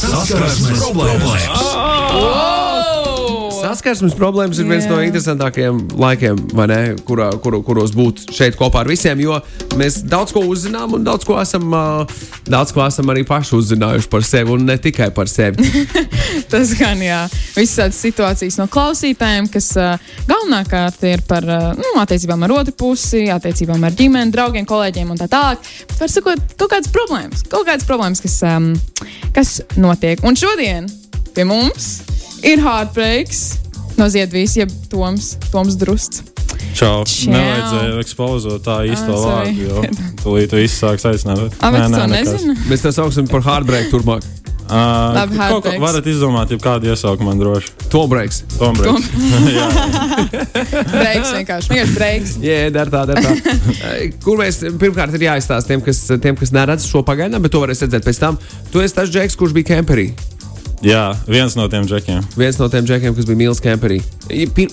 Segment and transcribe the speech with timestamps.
[0.00, 2.59] Saskarsmes problēmas!
[3.70, 8.80] Saskarsmes problēmas ir viens no interesantākajiem laikiem, vai ne, kurā, kur, kuros būt šeit kopā
[8.82, 9.36] ar visiem, jo
[9.78, 11.68] mēs daudz ko uzzinām un daudz ko esam,
[12.50, 15.62] daudz ko esam arī paši uzzinājuši par sevi un ne tikai par sevi.
[16.50, 17.20] Tas gan jā,
[17.54, 19.70] visas tādas situācijas no klausītājiem, kas
[20.26, 21.46] galvenokārt ir par
[21.78, 25.62] nu, attiecībām ar otru pusi, attiecībām ar ģimeni, draugiem, kolēģiem un tā tālāk.
[25.94, 28.72] Var sakot, kaut kādas problēmas, kaut kādas problēmas, kas, um,
[29.36, 30.26] kas notiek.
[30.26, 30.90] Un šodien
[31.36, 32.00] pie mums
[32.46, 33.40] ir Heartbreaks
[34.00, 36.22] no Ziedvijas, jeb Toms, Toms Drusts.
[36.74, 37.02] Čau.
[37.04, 37.32] Čau.
[37.34, 39.82] Nevajadzēja ekspozot tā īsto Ah, vārdu, jo
[40.24, 41.56] tūlīt viss sāks aicināt.
[41.60, 42.12] Ah, to nekas.
[42.14, 42.54] nezini?
[42.70, 44.24] Mēs tā sauksim par hardbreak turpmāk.
[44.70, 44.76] Uh,
[45.16, 47.72] Labi, kaut ko varat izdomāt, ja kādu iesaukumu man droši.
[47.90, 48.44] Tombreiks.
[48.54, 49.08] Tombrēks.
[49.56, 49.64] Jā,
[50.94, 52.36] Breiks vienkārši, vienkārši breiks.
[52.38, 53.32] Jā, dar tā, dar tā.
[54.22, 57.82] Kur mēs pirmkārt ir jāizstāsta tiem, kas, tiem, kas neredz šo pagaidām, bet to varēs
[57.82, 58.38] redzēt pēc tam.
[58.70, 60.12] Tu esi tas džeks, kurš bija kemperī.
[60.84, 62.22] Jā, viens no tiem džekiem.
[62.38, 63.98] Viens no tiem džekiem, kas bija mīlestības kemperī.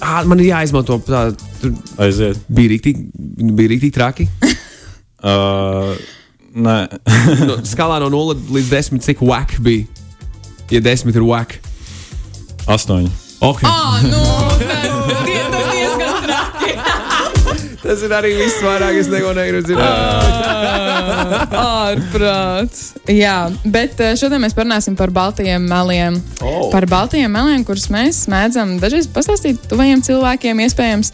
[0.01, 1.25] Ā, Man ir jāizmanto tā,
[1.61, 1.73] tur
[2.03, 2.39] Aiziet.
[2.49, 3.07] bija rīktīgi,
[3.57, 4.29] bija rīktīgi traki.
[5.17, 5.95] Uh,
[6.53, 6.75] nē,
[7.49, 9.87] No, skalā no 0 līdz 10, cik whack bija.
[10.69, 11.55] Ja 10 ir whack.
[12.69, 13.09] astoņi.
[13.41, 13.65] Okay.
[13.65, 14.21] Ah, nu,
[17.87, 20.41] Tas ir arī viss vairāk, es neko negribu zināt.
[21.55, 22.81] Ārprāts.
[23.07, 26.17] Jā, bet eh, šodien mēs parunāsim par baltajiem meliem.
[26.43, 26.67] Oh.
[26.73, 31.13] Par baltajiem meliem, kurus mēs mēdzam dažreiz pastāstīt tuvajiem cilvēkiem, iespējams,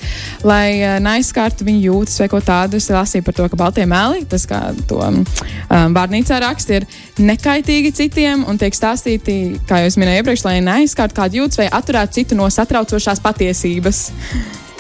[0.50, 2.82] lai eh, neaizskārtu viņu jūtas vai ko tādu.
[2.82, 5.22] Es lasīju par to, ka baltie meli, tas kā to um,
[5.70, 6.90] vārnīcā raksta, ir
[7.22, 11.70] nekaitīgi citiem un tiek stāstīti, kā jau es minēju iepriekš, lai neaizskārtu kādu jūtas vai
[11.70, 14.08] atturētu citu no satraucošās patiesības.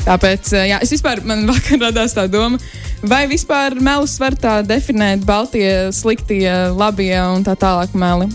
[0.03, 2.59] Tāpēc eh, jā, es vispār, man vakar radās tā doma,
[3.07, 8.27] vai vispār melus var tā definēt, baltie, sliktie, labie un tā tālāk meli.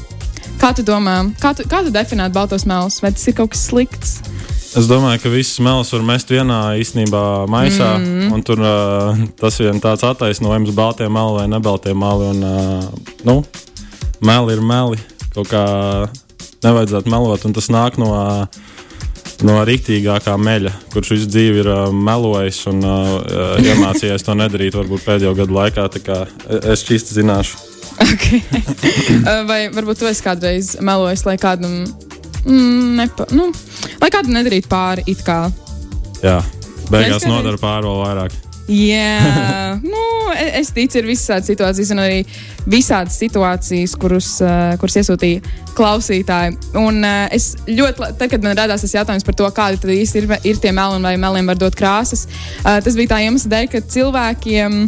[0.58, 2.98] Kā tu domā, kā tu, kā tu definētu baltos melus?
[3.05, 4.16] Vai tas ir kaut kas slikts?
[4.77, 7.92] Es domāju, ka visas melas var mest vienā īstenībā maisā.
[7.98, 8.05] Mm.
[8.05, 8.33] -hmm.
[8.35, 12.27] Un tur uh, tas ir tāds attaisnojums, baltie meli vai nebaltie meli.
[12.35, 12.85] Un, uh,
[13.24, 13.45] nu,
[14.20, 14.98] meli ir meli.
[15.35, 15.62] Kaut kā
[16.62, 18.11] nevajadzētu melot, un tas nāk no.
[18.12, 18.46] Uh,
[19.46, 23.12] No rīktīgākā meļa, kurš visu dzīvi ir uh, melojis un uh,
[23.62, 25.86] iemācījies to nedarīt, varbūt pēdējo gadu laikā.
[26.58, 27.60] Es šķīsti zināšu.
[27.98, 28.42] Okay.
[29.48, 31.84] Vai varbūt tu esi kādreiz melojis, lai kādam,
[32.44, 33.48] mm, nepa, nu,
[34.02, 35.44] lai kādam nedarītu pāri it kā.
[36.22, 36.40] Jā,
[36.90, 38.38] beigās nodara pāri vēl vairāk.
[38.68, 40.02] Jā, nu,
[40.36, 42.18] e- es ticu, ir visādas situācijas, un arī
[42.68, 45.40] visādas situācijas, kurus, uh, kuras iesūtīja
[45.79, 46.58] klausītāji.
[46.77, 50.20] Un uh, es ļoti, tad, kad man radās tas jautājums par to, kādi tad īsti
[50.20, 52.27] ir, ir tie meli un vai meliem var dot krāsas,
[52.61, 54.83] uh, tas bija tā iemesla dēļ, ka cilvēkiem.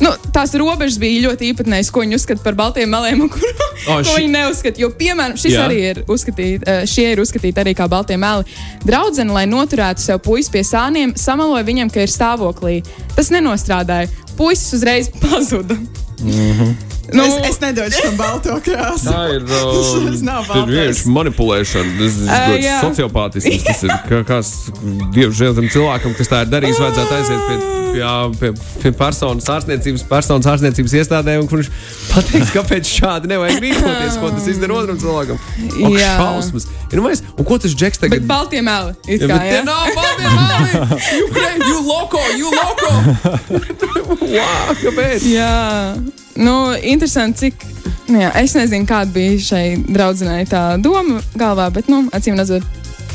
[0.00, 3.44] Nu, tās robežas bija ļoti īpatnējas, ko viņi uzskata par baltiem meliem, un kur,
[3.88, 4.80] O, oh, ko viņi neuzskata.
[4.80, 5.64] Jo, piemēram, šis Jā.
[5.66, 8.44] Arī ir uzskatīt, eh, šie ir uzskatīti arī kā baltie meli.
[8.84, 12.80] Draudzene, lai noturētu sev puisi pie sāniem, samaloja viņam, ka ir stāvoklī.
[13.16, 14.10] Tas nenostrādāja.
[14.36, 15.78] Puisis uzreiz pazuda.
[17.14, 19.08] Nu, es, es nedodu tam balto krāsu.
[19.10, 19.44] Tā ir
[20.46, 20.70] ir baltais.
[20.70, 21.92] vienkārši manipulēšana.
[22.00, 22.78] Tas ir uh, jā.
[22.84, 23.64] sociopātisms.
[23.66, 24.52] Tas ir kā, kāds
[25.16, 27.58] dievžēl tam cilvēkam, kas tā ir darījis, vajadzētu aiziet pie,
[27.90, 28.04] pie,
[28.40, 28.52] pie,
[28.84, 31.70] pie personas ārstniecības, personas ārstniecības iestādē, un kurš
[32.12, 35.40] pateiks, kāpēc šādi nevajag rīkoties, ko tas izdara otram cilvēkam.
[35.80, 36.14] Ok, Jā.
[36.20, 36.68] šausmas.
[36.90, 38.26] Ir, nu, mēs, un ko tas džeks Bet tagad?
[38.30, 38.94] baltie meli.
[39.06, 39.66] it Ja, kā, bet tie jā.
[39.66, 40.98] nav balti meli!
[41.20, 41.26] You,
[41.66, 42.90] you loko, you loko!
[44.30, 45.26] wow, kāpēc?
[45.30, 45.52] Jā,
[46.36, 47.64] nu, interesanti, cik.
[48.10, 52.64] Nu, jā, es nezinu, kāda bija šai draudzenei tā doma galvā, bet, nu, acīm redzot,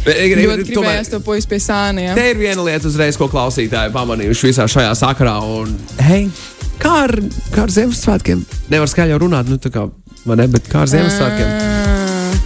[0.06, 2.14] ļoti gribējās to puisi pie sāniem.
[2.16, 5.34] Te ir viena lieta, uzreiz, ko klausītāji pamanījuši visā šajā sakarā.
[5.44, 5.74] Un,
[6.06, 6.28] hei,
[6.80, 7.16] kā ar,
[7.56, 8.46] kā ar Ziemassvētkiem?
[8.72, 9.88] Nevar skaļi jau runāt, nu, tā kā,
[10.26, 11.84] vai ne, bet kā ar Ziemassvētkiem?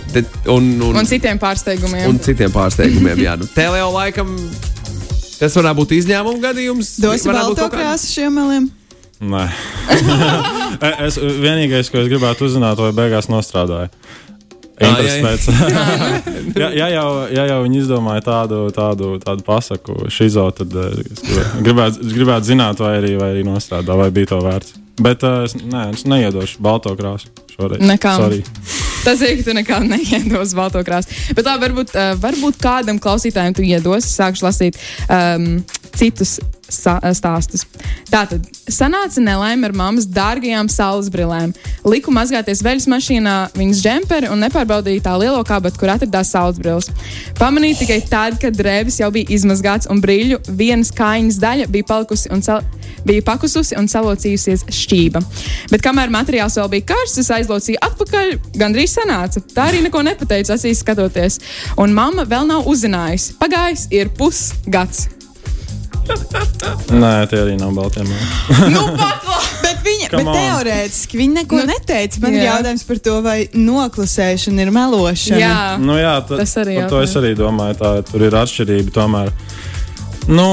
[0.09, 2.07] Te, un, un, Un citiem pārsteigumiem.
[2.09, 3.35] un citiem pārsteigumiem, jā.
[3.37, 4.31] Nu, Teleo laikam
[5.39, 6.95] tas varētu būt izņēmuma gadījums.
[7.03, 8.65] Dosi Varētu būt balto kaut kā- krāsu šiem meliem.
[9.19, 9.45] Nē,
[10.79, 13.29] E, es, vienīgais, ko es gribētu uzzināt, vai beigās
[14.79, 15.47] Interesi pēc.
[16.61, 21.25] ja, ja, jau, ja jau viņi izdomāja tādu, tādu, tādu pasaku, šizo, tad eh, es
[21.65, 24.77] gribētu, es gribētu zināt, vai arī, vai arī nostrādā, vai bija to vērts.
[25.03, 27.83] Bet uh, es, nē, es neiedošu balto krāsu šoreiz.
[27.89, 28.23] Nekām.
[28.23, 28.39] Sorry.
[29.03, 31.11] Tas ir, ka tu nekā neiedos balto krāsu.
[31.35, 31.91] Bet labi, varbūt,
[32.23, 35.57] varbūt kādam klausītājam tu iedos, sākšu lasīt um,
[35.91, 36.37] citus
[36.69, 37.65] stāstus.
[38.09, 41.53] Tātad sanāca nelaime ar mammas dārgajām saules brillēm.
[41.89, 46.89] Liku mazgāties veļas mašīnā viņas džemperi un nepārbaudīju tā lielo kabatu, kur atradās saules brilles.
[47.39, 52.31] Pamanīju tikai tad, kad drēbes jau bija izmazgāts un brīļu vienas kājas daļa bija palikusi
[52.33, 52.63] un sal
[53.05, 55.21] bija pakususi un salocījusies šķība.
[55.71, 59.43] Bet kamēr materiāls vēl bija karsts, es aizlocīju atpakaļ, gandrīz sanāca.
[59.53, 61.39] Tā arī neko nepateica, acīs skatoties.
[61.79, 63.37] Un mamma vēl nav uzzinājusi.
[63.41, 65.07] Pagājis ir pusgads.
[66.89, 68.03] Nē, tie arī nav balti.
[68.73, 68.83] nu!
[69.63, 72.21] Bet viņa bet teorētiski viņa neko Nu, neteica.
[72.23, 72.55] Man ir jā.
[72.55, 75.39] jautājums par to, vai noklusēšana ir melošana.
[75.41, 77.77] Jā, Nu, jā, ta, Tas arī par to es arī domāju.
[77.81, 79.33] Tā, tur ir atšķirība tomēr.
[80.29, 80.49] Nu,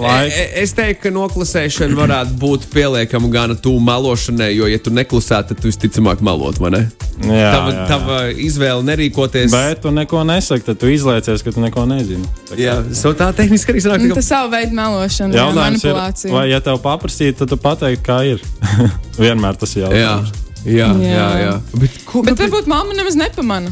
[0.00, 0.34] laika.
[0.36, 5.48] E- Es teiktu, ka noklusēšana varētu būt pieliekama gan tuvu melošanai, jo, ja tu neklusētu,
[5.52, 6.82] tad tu visticamāk melot, vai ne?
[7.18, 7.86] Jā, tava, jā, jā.
[7.88, 9.50] tava izvēle nerīkoties.
[9.50, 12.24] Bet tu neko nesaki, tad tu izlaicies, ka tu neko nezini.
[12.50, 14.02] Tā kā- Jā, so tā tehniski arī sanāk.
[14.02, 16.32] Nu, ka- tas savu veidu melošana, jā, Jautājums ir, manipulācija.
[16.32, 18.40] vai ja tev paprasītu, tad tu pateiktu, kā ir.
[19.18, 20.32] Vienmēr tas ir Jā, jautājums.
[20.64, 21.08] jā, jā.
[21.10, 21.28] Jā.
[21.42, 21.60] jā.
[21.74, 23.70] Bet, ko, Bet kāpēc- varbūt mamma nemaz nepamana.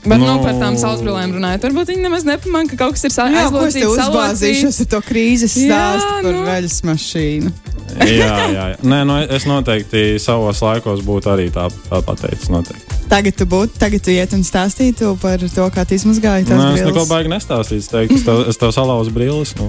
[0.00, 0.38] Bet nu, Nu.
[0.40, 3.74] par tām saulesbrillēm runājot, varbūt viņa nemaz nepamana, ka kaut kas ir Jā, ko es
[3.76, 4.80] te uzbāzīšos salocīts.
[4.80, 6.44] ar to krīzes Jā, stāstu par nu.
[6.46, 7.52] veļas mašīnu?
[8.00, 8.64] jā, jā.
[8.70, 8.76] jā.
[8.80, 12.48] Nē, nu, es noteikti savos laikos būtu arī tā, tā pateicis.
[12.48, 12.96] Noteikti.
[13.10, 16.68] Tagad tu būtu, tagad tu iet un stāstītu par to, kā tu izmazgāji tās Nē,
[16.78, 17.82] es neko baigi nestāstīju.
[17.82, 19.52] Es teiktu, es tev, es tev salauzu brilles.
[19.58, 19.68] Nu.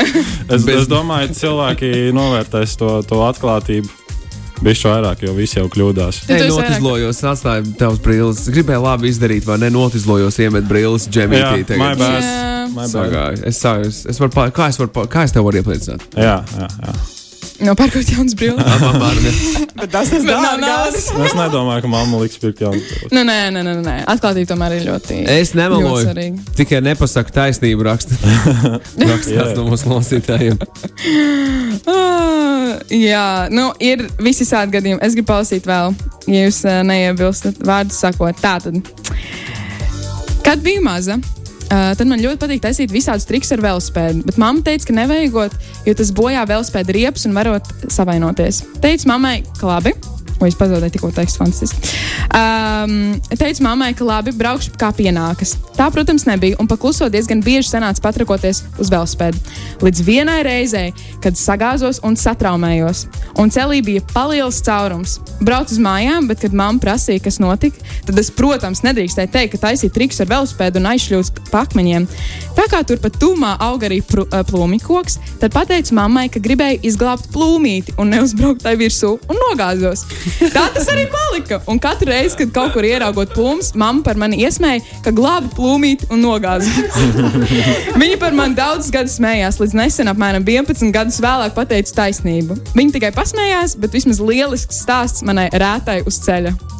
[0.54, 3.90] es, es domāju, cilvēki novērtēs to, to atklātību.
[4.64, 6.22] Bišķi vairāk, jo visi jau kļūdās.
[6.24, 8.40] Esi vairāk- notizlojos, atstāju tavas brilles.
[8.40, 9.68] Es gribēju labi izdarīt, vai ne?
[9.70, 11.76] Notizlojos, iemet brilles, Jā, džemītī.
[11.76, 11.78] Jā.
[11.78, 12.90] My bad.
[12.90, 13.44] Sagāju.
[13.46, 16.08] Es, es, es varu, kā, es varu, kā es tev varu iepliecināt?
[16.16, 16.94] Jā, jā, jā.
[17.64, 18.62] Nopērkot jaunas brilles.
[19.78, 20.60] Bet tas nav dārgās.
[20.60, 21.06] naudas.
[21.26, 23.12] Es nedomāju, ka mamma liks pirkt jaunu brilles.
[23.14, 23.94] Nu, nē, nē, nē, nē.
[24.12, 25.20] Atklātība tomēr ir ļoti.
[25.24, 26.06] Es ļoti nemeloju.
[26.08, 26.44] svarīga.
[26.58, 28.18] Tikai nepasaku taisnību rakstu.
[29.12, 30.60] Rakstās no mūsu klausītājiem.
[31.86, 34.98] Ah, jā, nu, ir visi tādi gadījumi.
[35.04, 35.92] Es gribu palasīt vēl,
[36.26, 38.40] ja jūs uh, neiebilstat vārdu sakot.
[38.42, 38.80] Tātad,
[40.46, 41.18] kad biju maza.
[41.66, 45.56] Uh, tad man ļoti patīk taisīt visādus trikus ar velospēdu, bet mamma teica, ka nevajagot,
[45.88, 48.62] jo tas bojā velospēda riepas un varot savainoties.
[48.84, 49.96] Teicu mammai, ka labi.
[50.40, 51.92] Vai es pazaudēju tikko tekstu fantastiski.
[52.36, 55.54] Um, teicu mammai, ka labi, braukšu kā pienākas.
[55.78, 59.40] Tā, protams, nebija, un pakluso diezgan bieži sanāca patrakoties uz velospēdu.
[59.84, 60.92] Līdz vienai reizei,
[61.24, 63.06] kad sagāzos un satraumējos,
[63.40, 65.18] un celī bija paliels caurums.
[65.40, 69.68] Braucu uz mājām, bet, kad mamma prasīja, kas notika, tad es, protams, nedrīkstēju teikt, ka
[69.68, 72.08] taisīju trikus ar velospēdu un aizšļūstu pa akmeņiem.
[72.56, 76.82] Tā kā tur pat tūmā aug arī pru- ā, plūmikoks, tad pateicu mammai, ka gribēju
[76.88, 80.06] izglābt plūmīti un neuzbraukt tai virsū un nogāzos.
[80.54, 81.60] Tā tas arī palika.
[81.70, 86.10] Un katru reizi, kad kaut kur ieraugot plūmus, mamma par mani iesmēja, ka glābi plūmīti
[86.14, 87.00] un nogāzās.
[88.02, 92.58] Viņa par mani daudzus gadus smējās, līdz nesen, apmēram 11 gadus vēlāk, pateica taisnību.
[92.76, 96.75] Viņa tikai pasmējās, bet vismaz lielisks stāsts manai rētai uz ceļa.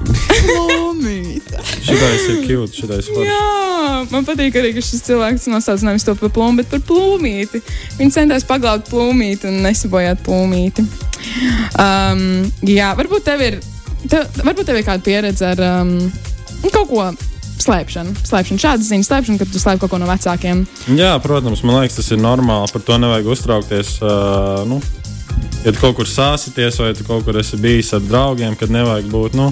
[0.00, 1.60] Plūmīte.
[1.84, 3.28] Šitais ir cute, šitais ir forši.
[3.28, 7.62] Jā, man patīk arī, ka šis cilvēks nosauc nevis to par plūmu, bet par plūmīti.
[7.98, 10.86] Viņš centās paglābt plūmīti un nesabojāt plūmīti.
[11.80, 12.22] Um,
[12.66, 13.58] jā, varbūt tev ir,
[14.06, 15.98] tev, varbūt tev ir kāda pieredze ar um,
[16.70, 17.10] kaut ko
[17.60, 18.14] slēpšanu.
[18.24, 20.64] Slēpšanu, šādas ziņas slēpšanu, kad tu slēp kaut ko no vecākiem.
[20.96, 22.72] Jā, protams, man liekas, tas ir normāli.
[22.72, 23.98] Par to nevajag uztraukties.
[24.00, 24.80] Uh, nu,
[25.64, 29.08] ja tu kaut kur sāsities, vai tu kaut kur esi bijis ar draugiem, kad nevajag
[29.12, 29.36] būt.
[29.38, 29.50] Nu,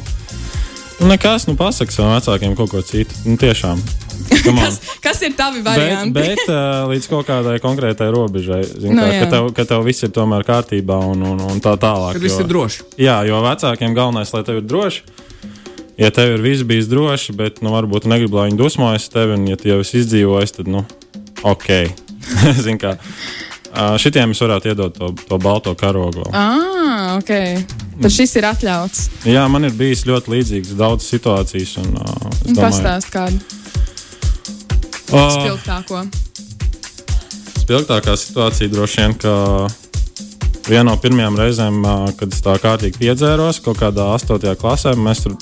[1.00, 3.16] nu nekas, nu pasaki saviem vecākiem kaut ko citu.
[3.26, 3.82] Nu, tiešām.
[4.28, 6.12] Kas, kas ir tavi Bet, varianti?
[6.16, 10.04] bet uh, līdz kaut kādai konkrētai robežai, zin, Nu, kā, ka, tev, ka tev viss
[10.04, 12.18] ir tomēr kārtībā un, un, un tā tālāk.
[12.18, 12.84] Kad viss ir droši.
[13.00, 15.04] Jā, jo vecākiem galvenais, lai tev ir droši.
[15.98, 19.38] Ja tev ir viss bijis droši, bet nu, varbūt tu negribi, lai viņi dusmojas tevi,
[19.38, 20.84] un ja tu jau esi izdzīvojis, tad nu,
[21.42, 21.70] ok.
[22.64, 22.96] Zini, kā
[24.00, 26.24] šitiem es varētu iedot to, to balto karogu.
[26.32, 27.32] Ah, ok.
[27.98, 29.08] Tad šis ir atļauts.
[29.26, 31.76] Jā, man ir bijis ļoti līdzīgs daudz situācijas.
[31.82, 33.40] Un, uh, domāju, Pastāst kādu
[35.12, 36.04] uh, spilgtāko.
[37.64, 39.34] spilgtākā situācija droši vien, ka
[40.68, 44.54] viena no pirmajām reizēm, ā, kad es tā kārtīgi piedzēros, kaut kādā 8.
[44.60, 45.34] klasē, mēs tur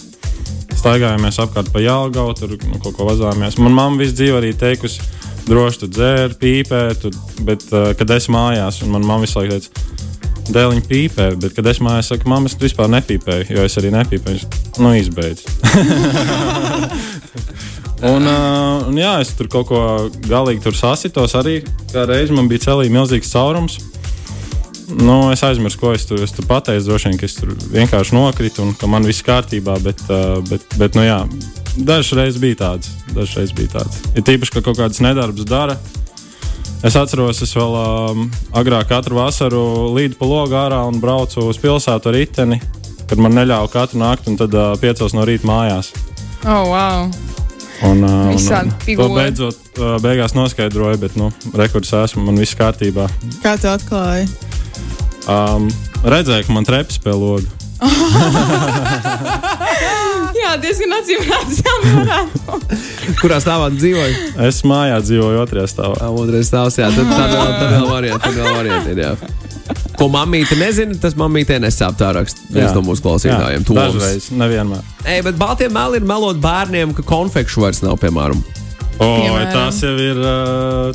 [0.76, 3.58] staigājāmies apkārt pa Jālgaunu, tur nu, kaut ko vazājāmies.
[3.60, 5.02] Man mamma visu dzīvi arī teikusi,
[5.46, 7.12] droši tu dzēri, pīpē, tu,
[7.46, 9.86] bet uh, kad es mājās, un man mamma visu laiku teica,
[10.52, 14.46] dēliņa pīpē, bet kad es mājās saku, mamma, es vispār nepīpēju, jo es arī nepīpēju.
[14.46, 15.40] Viņš, Nu, izbeidz.
[18.04, 19.78] Un, uh, un jā, es tur kaut ko
[20.28, 21.32] galīgi tur sasitos.
[21.38, 21.62] Arī
[21.96, 23.78] reiz man bija celī milzīgs caurums.
[25.00, 26.84] Nu, es aizmirsu, ko es tur, es tur pateicu.
[26.90, 29.78] Droši vien, ka es tur vienkārši nokritu un ka man viss kārtībā.
[29.80, 31.22] Bet, uh, bet, bet nu, jā,
[31.76, 32.90] dažreiz bija tāds.
[33.14, 34.00] Dažreiz bija tāds.
[34.16, 35.76] Ir tīpaši, ka kaut kādas nedarbas dara.
[36.84, 39.62] Es atceros, es vēl um, agrāk katru vasaru
[39.96, 42.60] līdu pa logu ārā un braucu uz pilsētu ar riteni,
[43.08, 45.92] kad man neļāva katru nakti, un tad uh, piecos no rīta mājās.
[46.44, 47.08] Oh, wow.
[47.86, 52.56] Un, uh, un, un to beidzot uh, beigās noskaidroju, bet nu, rekords esmu, man viss
[52.56, 53.08] kārtībā.
[53.42, 54.28] Kā tu atklāji?
[55.26, 55.66] Um,
[56.06, 57.48] redzēju, ka man trepas pie loga.
[60.46, 61.94] Jā, diezgan acīm redzami.
[63.18, 64.18] Kurā stāvā tu dzīvoji?
[64.46, 65.96] Es mājā dzīvoju otrajā stāvā.
[65.98, 69.12] Tā otrais stāvs, jā, tad tā vēl, tā vēl varianti, tad vēl varianti ir, jā.
[69.96, 72.46] Ko mamīte nezina, tas mamītē nesāp tā raksta.
[72.52, 73.64] Viens no mūsu klausītājiem.
[73.66, 73.80] Toms.
[73.96, 74.84] dažreiz, nevienmēr.
[75.08, 78.44] Ej, bet baltie meli ir melot bērniem, ka konfekšu vairs nav, piemēram.
[78.98, 79.08] O,
[79.52, 80.16] tas jau ir.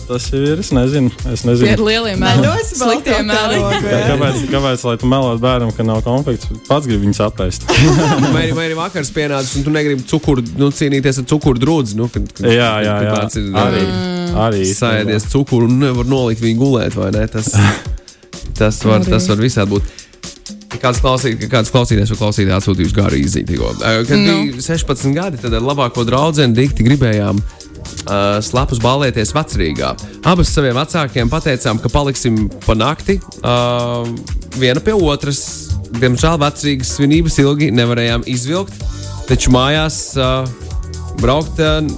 [0.08, 0.60] Tas jau ir.
[0.64, 1.12] Es nezinu.
[1.30, 1.86] Es Tie ir nezinu.
[1.86, 2.48] lielie meli.
[2.66, 3.60] Sliktie meli.
[3.62, 6.50] Kā- Kāpēc, kāpēc lai tu melot bērnam, ka nav konfekts?
[6.68, 7.68] Pats grib viņus apēst.
[8.36, 11.98] Vai vai arī vakars pienācis un tu negribi cukuru, nu, cīnīties ar cukuru drūdzi.
[12.00, 13.14] Nu, kad, kad, jā, jā, jā.
[13.16, 13.86] kāds ir Arī.
[14.48, 17.28] arī sēdies cukuru un nevar nolikt viņu gulēt, vai ne?
[17.32, 17.52] Tas,
[18.60, 19.98] tas, var, tas var visādi būt.
[20.82, 23.20] Kāds, klausīt, kāds klausītājs vai klausītājs atsūtījuši garu.
[23.86, 24.38] Eh, Kad Nu.
[24.50, 27.61] bija 16 gadi, tad ar labāko draugu Dikti gribējām uh,
[28.46, 29.94] slepus ballēties vecrīgā.
[30.28, 34.08] Abas saviem vecākiem pateicām, ka paliksim pa nakti uh,
[34.60, 35.44] viena pie otras.
[35.92, 38.78] Diemžēl vecrīgas svinības ilgi nevarējām izvilkt,
[39.28, 40.48] taču mājās uh,
[41.22, 41.60] braukt.
[41.60, 41.92] Uh,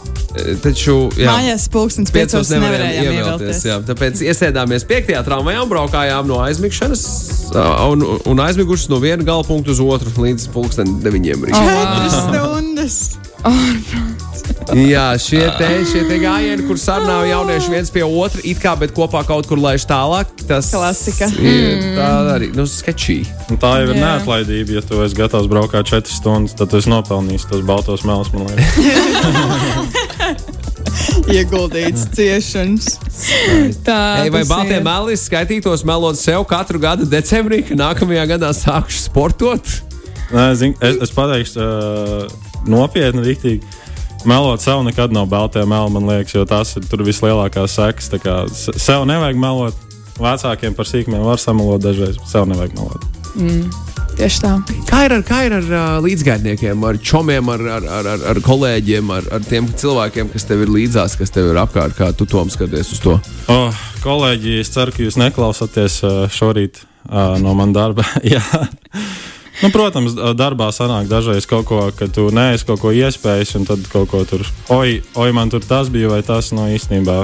[0.63, 3.61] taču, jā, Mājās pulkstenis piecos nevarējām ievilkties.
[3.69, 7.05] Jā, tāpēc iesēdāmies piektajā tramvajā un braukājām no aizmigšanas
[7.53, 11.47] uh, un, un aizmigušas no viena gala punkta uz otru līdz pulkstenim deviņiem.
[11.49, 11.63] rītā.
[11.69, 13.01] Četras stundas.
[14.71, 18.93] Jā, šie te, šie te gājieni, kur sarunā jaunieši viens pie otra, it kā, bet
[18.95, 20.31] kopā kaut kur laiž tālāk.
[20.47, 21.27] Tas Klasika.
[21.35, 23.19] Ir, tā arī, nu, sketčī.
[23.59, 24.01] Tā jau ir Jā.
[24.01, 24.79] neatlaidība.
[24.79, 28.31] Ja tu esi gatavs braukt 4 stundas, tad tu esi nopelnījis tos baltos melus.
[28.33, 28.71] man liekas.
[31.33, 32.97] Ieguldīts ciešanas.
[33.85, 33.99] Tā.
[34.23, 34.83] Ei, vai ir.
[34.85, 39.75] mēlis skaitītos melot sev katru gadu decembrī, ka nākamajā gadā sākšu sportot?
[40.33, 43.81] Nē, zin, es, es pateikšu, uh, nopietni, rīktīgi.
[44.25, 48.07] Melot sev nekad nav baltajā melā, man liekas, jo tās ir tur vislielākās sekas.
[48.13, 49.73] Tā kā se- Sev nevajag melot.
[50.19, 53.03] Vecākiem par sīkumiem var samalot dažreiz, bet sev nevajag melot.
[54.13, 54.51] Tieši tā.
[54.85, 58.39] Kā ir ar, kā ir ar uh, līdzgaitniekiem, ar čomiem, ar, ar, ar, ar, ar
[58.45, 62.27] kolēģiem, ar, ar tiem cilvēkiem, kas tev ir līdzās, kas tev ir apkārt, kā tu
[62.29, 63.15] tom skaties uz to?
[63.49, 63.73] Oh,
[64.05, 68.05] kolēģi, es ceru, ka jūs neklausāties uh, šorīt uh, no manas darba.
[69.61, 73.85] Nu, protams, darbā sanāk dažreiz kaut ko, ka tu neesi kaut ko iespējis, un tad
[73.91, 77.21] kaut ko tur, oi, oi man tur tas bija, vai tas no īstenībā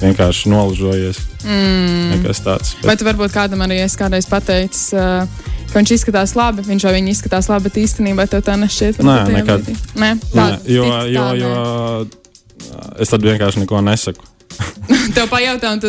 [0.00, 1.18] vienkārši nolažojies.
[1.44, 2.22] Mm.
[2.44, 2.74] Tāds.
[2.84, 5.26] Vai tu varbūt kādam arī esi kādreiz pateicis, uh,
[5.72, 9.02] ka viņš izskatās labi, viņš vai viņa izskatās labi, bet īstenībā tev tā nešķiet?
[9.04, 9.68] Nē, nekad.
[9.98, 11.36] Nē, Nē, tā, jo, tik tā, jo, nē.
[11.42, 14.26] jo es tad vienkārši neko nesaku.
[15.16, 15.82] Tev pajautā, un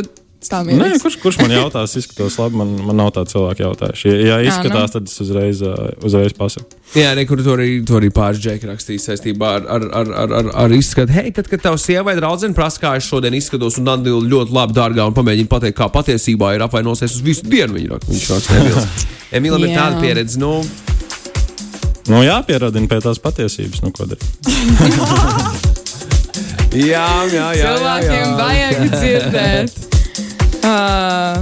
[0.52, 1.04] tu stāv Nē, mierīgs.
[1.06, 4.06] kurš, kurš man jautās, izskatās labi, man, man nav tādu cilvēku jautājuši.
[4.12, 5.58] Ja, ja izskatās, tad es uzreiz,
[6.04, 6.68] uzreiz pasaku.
[6.98, 10.30] Jā, ne, kur to arī, to arī pāris džeki rakstīs saistībā ar, ar, ar, ar,
[10.42, 11.12] ar, ar izskatu.
[11.16, 14.52] Hei, tad, kad tavs sieva vai draudzene prasa, kā es šodien izskatos, un Dandila ļoti
[14.58, 18.42] labi dārgā un pamēģina pateikt, kā patiesībā ir apvainosies uz visu dienu, viņa raksta.
[19.38, 19.78] Emīlam ir Jā.
[19.86, 20.52] tāda pieredze, nu,
[22.10, 24.26] Nu, jāpieradina pie tās patiesības, nu, ko darīt.
[26.92, 27.70] jā, jā, jā.
[27.78, 29.91] Cilvēkiem vajag dzirdēt.
[30.72, 31.42] Uh,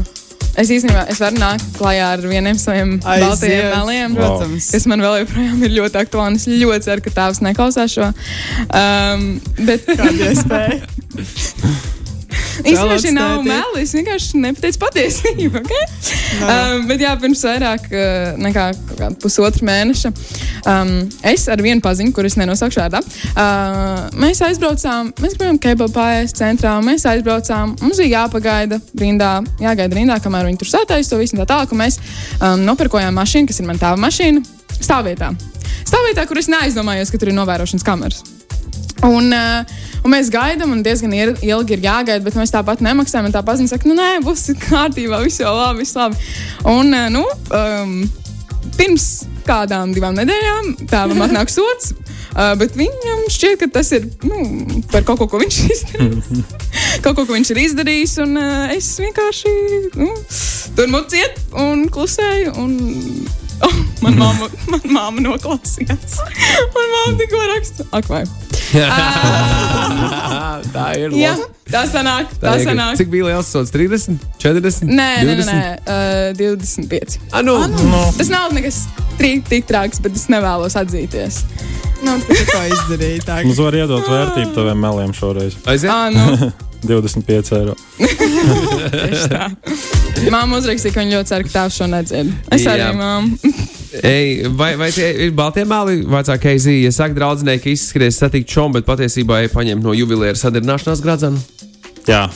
[0.60, 4.18] es īstenībā es varu nākt klajā ar vieniem saviem Aiziet, baltajiem meliem.
[4.18, 4.72] Protams.
[4.74, 6.42] Kas man vēl joprojām ir ļoti aktuāli.
[6.42, 8.10] Es ļoti ceru, ka tēvs neklausās šo.
[8.70, 9.30] Um,
[9.70, 10.82] bet Kāda iespēja?
[12.64, 13.84] īstenībā šī nav meli.
[13.84, 15.64] Es vienkārši nepateicu patiesību.
[15.64, 15.86] Okay?
[16.40, 18.70] Um, bet jā, pirms vairāk uh, nekā
[19.20, 20.12] pusotra mēneša
[20.66, 20.92] um,
[21.26, 26.76] es ar vienu paziņu, kuras nenosaukšu vārdā, uh, mēs aizbraucām, mēs gribējām kebabu pārējais centrā,
[26.86, 31.48] mēs aizbraucām, mums bija jāpagaida rindā, jāgaida rindā, kamēr viņi tur sataisa to visu tā
[31.50, 32.00] tālāk, un mēs
[32.40, 34.44] um, nopirkojām mašīnu, kas ir man tēva mašīna,
[34.80, 35.34] stāvvietā.
[35.84, 38.24] Stāvvietā, kur es neaizdomājos, ka tur ir novērošanas kameras.
[39.08, 43.32] Un, uh, un mēs gaidām, un diezgan ir- ilgi ir jāgaida, bet mēs tāpat nemaksājam.
[43.34, 46.16] Tā paziņa saka, nu, nē, būs kārtībā, viss jau labi, viss labi.
[46.66, 47.26] Un, uh, nu,
[47.56, 48.00] um,
[48.78, 49.10] pirms
[49.48, 51.94] kādām divām nedēļām tēvam atnāk sots.
[52.30, 54.44] Uh, bet viņam šķiet, ka tas ir nu,
[54.92, 56.44] par kaut ko, ko viņš izdarījis.
[57.02, 58.14] kaut ko, ko viņš ir izdarījis.
[58.24, 59.54] Un uh, es vienkārši
[59.98, 60.12] nu,
[60.78, 62.54] tur muciet un klusēju.
[62.62, 62.78] Un,
[63.68, 66.14] oh, man māma, man māma noklausījās.
[66.76, 67.82] Man māma tikko raksta.
[67.96, 68.24] Ak, vai.
[70.76, 71.34] tā ir Jā,
[71.72, 72.26] tā sanāk.
[72.42, 72.94] Tā ir- sanāk.
[73.00, 73.72] Cik bija liels sots?
[73.74, 74.84] 30, 40?
[74.90, 75.50] Nē, nē, nē, 20?
[75.50, 75.88] nē uh,
[76.38, 77.18] 25.
[77.32, 77.54] Ah, nu,
[78.18, 78.78] Tas nav nekas
[79.20, 81.34] tik traks, bet es nevēlos atzīties.
[82.06, 83.36] Nu, tu tikko izdarīji tā.
[83.44, 85.54] Mums var iedot vērtību taviem meliem šoreiz.
[85.68, 85.92] Aiziet!
[85.92, 86.52] Ah, nu,
[86.88, 87.74] 25 eiro.
[88.00, 89.44] tieši tā.
[90.28, 92.34] Māma uzrakstīja, ka viņa ļoti cer, ka tēvs šo nedzird.
[92.56, 92.90] Es arī Jā.
[92.98, 93.56] māmu.
[94.06, 96.04] Ej, vai, vai tie ir balti mēli?
[96.10, 100.38] Vecākā Keizija, ja saka, draudzenei, ka izskries satikt čomu, bet patiesībā ir paņemt no jubileāra
[100.38, 101.42] sadarināšanās gradzena.
[102.10, 102.28] Jā,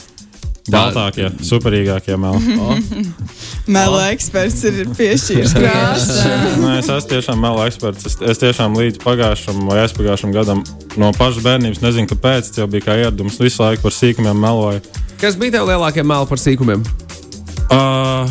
[0.72, 2.58] baltākie, superīgākie meli.
[3.74, 6.18] Melo eksperts ir piešķīris krāsu.
[6.64, 8.10] Nē, es esmu tiešām melu eksperts.
[8.10, 10.66] Es, es tiešām līdz pagājušam vai aizpagājušam gadam
[11.00, 12.50] no pašas bērnības nezinu, kāpēc.
[12.50, 13.40] Tas jau bija kā ieradums.
[13.40, 14.84] Visu laiku par sīkumiem meloju.
[15.22, 16.84] Kas bija tev lielākie mēli par sīkumiem?
[17.74, 18.30] Uh,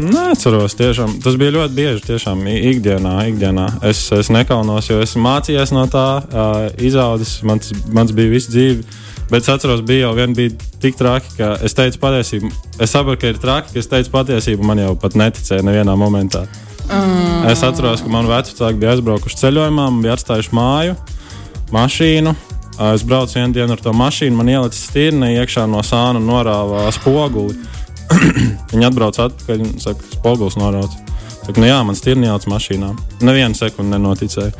[0.00, 1.16] Neatceros, tiešām.
[1.24, 2.02] Tas bija ļoti bieži.
[2.06, 3.66] Tiešām ikdienā, ikdienā.
[3.90, 7.40] Es, es nekaunos, jo esmu mācījies no tā, uh, izaudzis.
[7.46, 8.84] Mans, mans bija viss dzīve.
[9.30, 12.50] Bet es atceros, bija jau vien bija tik traki, ka es teicu patiesību.
[12.82, 14.66] Es saprotu, ka ir traki, ka es teicu patiesību.
[14.66, 16.46] Man jau pat neticēja nevienā momentā.
[16.90, 17.50] Ah.
[17.50, 20.96] Es atceros, ka man vecāki bija aizbraukuši ceļojumā, bija atstājuši māju,
[21.74, 22.34] mašīnu.
[22.90, 26.86] Es braucu vienu dienu ar to mašīnu, man ielicis stirni iekšā no sāna un norāva
[26.96, 27.58] spoguli.
[28.72, 30.96] Viņi atbrauc atpakaļ un saka, spogulis norauts.
[31.40, 32.92] Saka, nu jā, man stirni jauc mašīnā.
[33.24, 34.52] Nevienu sekundi nenoticēju.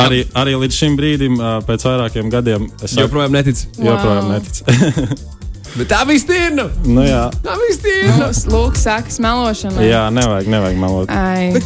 [0.00, 1.34] Arī, arī līdz šim brīdim,
[1.68, 3.66] pēc vairākiem gadiem, es saku, Joprojām netic.
[3.76, 4.32] joprojām Wow.
[4.38, 4.64] neticu.
[5.72, 6.66] Bet tā bija stīna!
[6.84, 8.14] nu, jā, Tā bija stīna!
[8.20, 9.80] Nu, Lūk, sākas melošana.
[9.86, 11.12] jā, nevajag, nevajag melot.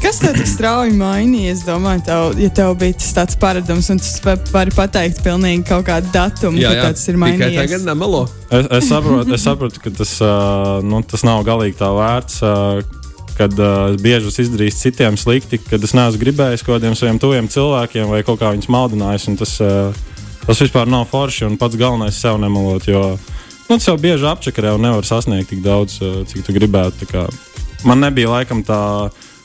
[0.02, 1.56] Kas tev tik strauji mainīja?
[1.56, 5.66] Es domāju, tev, ja tev bija tas tāds paradums, un tu va- vari pateikt pilnīgi
[5.72, 6.92] kaut kādu datumu, Jā, kad jā.
[6.94, 7.58] tas ir Tikai mainījies.
[7.64, 8.22] tagad nemelo.
[8.46, 12.38] Es, es, saprotu, es saprotu, ka tas, uh, nu, tas nav galīgi tā vērts.
[12.46, 13.02] Uh,
[13.36, 17.18] kad uh, es bieži esmu izdarījis citiem slikti, kad es neesmu gribējis kaut kādiem saviem
[17.20, 19.26] tuviem cilvēkiem vai kaut kā viņus maldinājis.
[19.28, 19.90] un Tas, uh,
[20.46, 22.86] tas vispār nav forši un pats galvenais sev nemalot.
[22.88, 23.18] Jo
[23.68, 27.08] nu, tas jau bieži apčakarē un nevar sasniegt tik daudz, uh, cik tu gribētu.
[27.10, 27.26] Kā
[27.86, 28.80] Man nebija laikam tā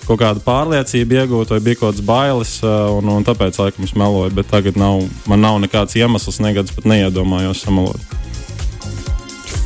[0.07, 3.93] kaut kāda pārliecība iegūta, vai bija kaut kādas bailes, uh, un, un tāpēc laikam es
[3.97, 4.33] meloju.
[4.37, 8.17] Bet tagad nav, man nav nekāds iemesls, nekad pat neiedomājos samalot.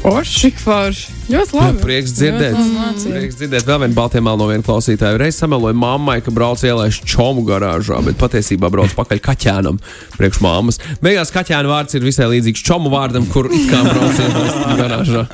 [0.05, 0.39] Forši.
[0.39, 1.13] Cik forši.
[1.33, 1.79] Ļoti labi.
[1.81, 2.53] Prieks dzirdēt.
[2.53, 3.09] Ļoti.
[3.09, 3.65] Prieks dzirdēt.
[3.65, 5.17] Vēl viena balta mēlā no viena klausītāja.
[5.17, 9.79] Reiz sameloja mammai, ka brauc ielaiž čomu garāžā, bet patiesībā brauc pakaļ kaķēnam
[10.13, 10.77] priekš māmas.
[11.01, 15.25] Beigās kaķēna vārds ir visai līdzīgs čomu vārdam, kur it kā brauc ielaiž garāžā.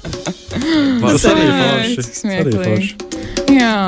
[1.03, 1.47] Tas arī
[2.39, 2.93] ir forši.
[3.51, 3.79] Jā.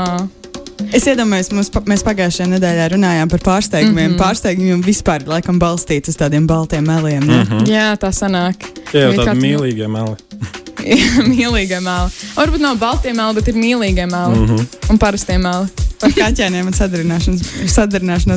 [0.93, 4.11] Es iedomājos, mums, mēs pagājušajā nedēļā runājām par pārsteigumiem.
[4.11, 4.19] Mm -hmm.
[4.19, 7.23] Pārsteigumi vispār laikam balstīti uz tādiem baltiem meliem.
[7.23, 7.43] ne?
[7.43, 7.63] Mhm.
[7.71, 8.67] Jā, tā sanāk.
[8.91, 10.61] Tie jau tādi mīlīgi meli.
[11.31, 12.11] mīlīgie mēli.
[12.35, 14.07] Varbūt nav baltie mēli, bet ir mīlīgie.
[14.07, 14.39] Mhm.
[14.39, 14.91] Mm -hmm.
[14.93, 15.83] Un parastie mēli.
[16.03, 17.43] Par kaķēniem un sadarināšanās.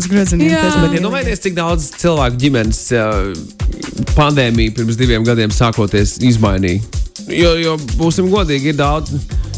[0.06, 2.82] Tas Bet iedomājieties, cik daudz cilvēku ģimenes
[4.14, 6.82] pandēmija pirms diviem gadiem sākoties izmainīja.
[7.26, 9.11] Jo, jo būsim godīgi, ir daudz.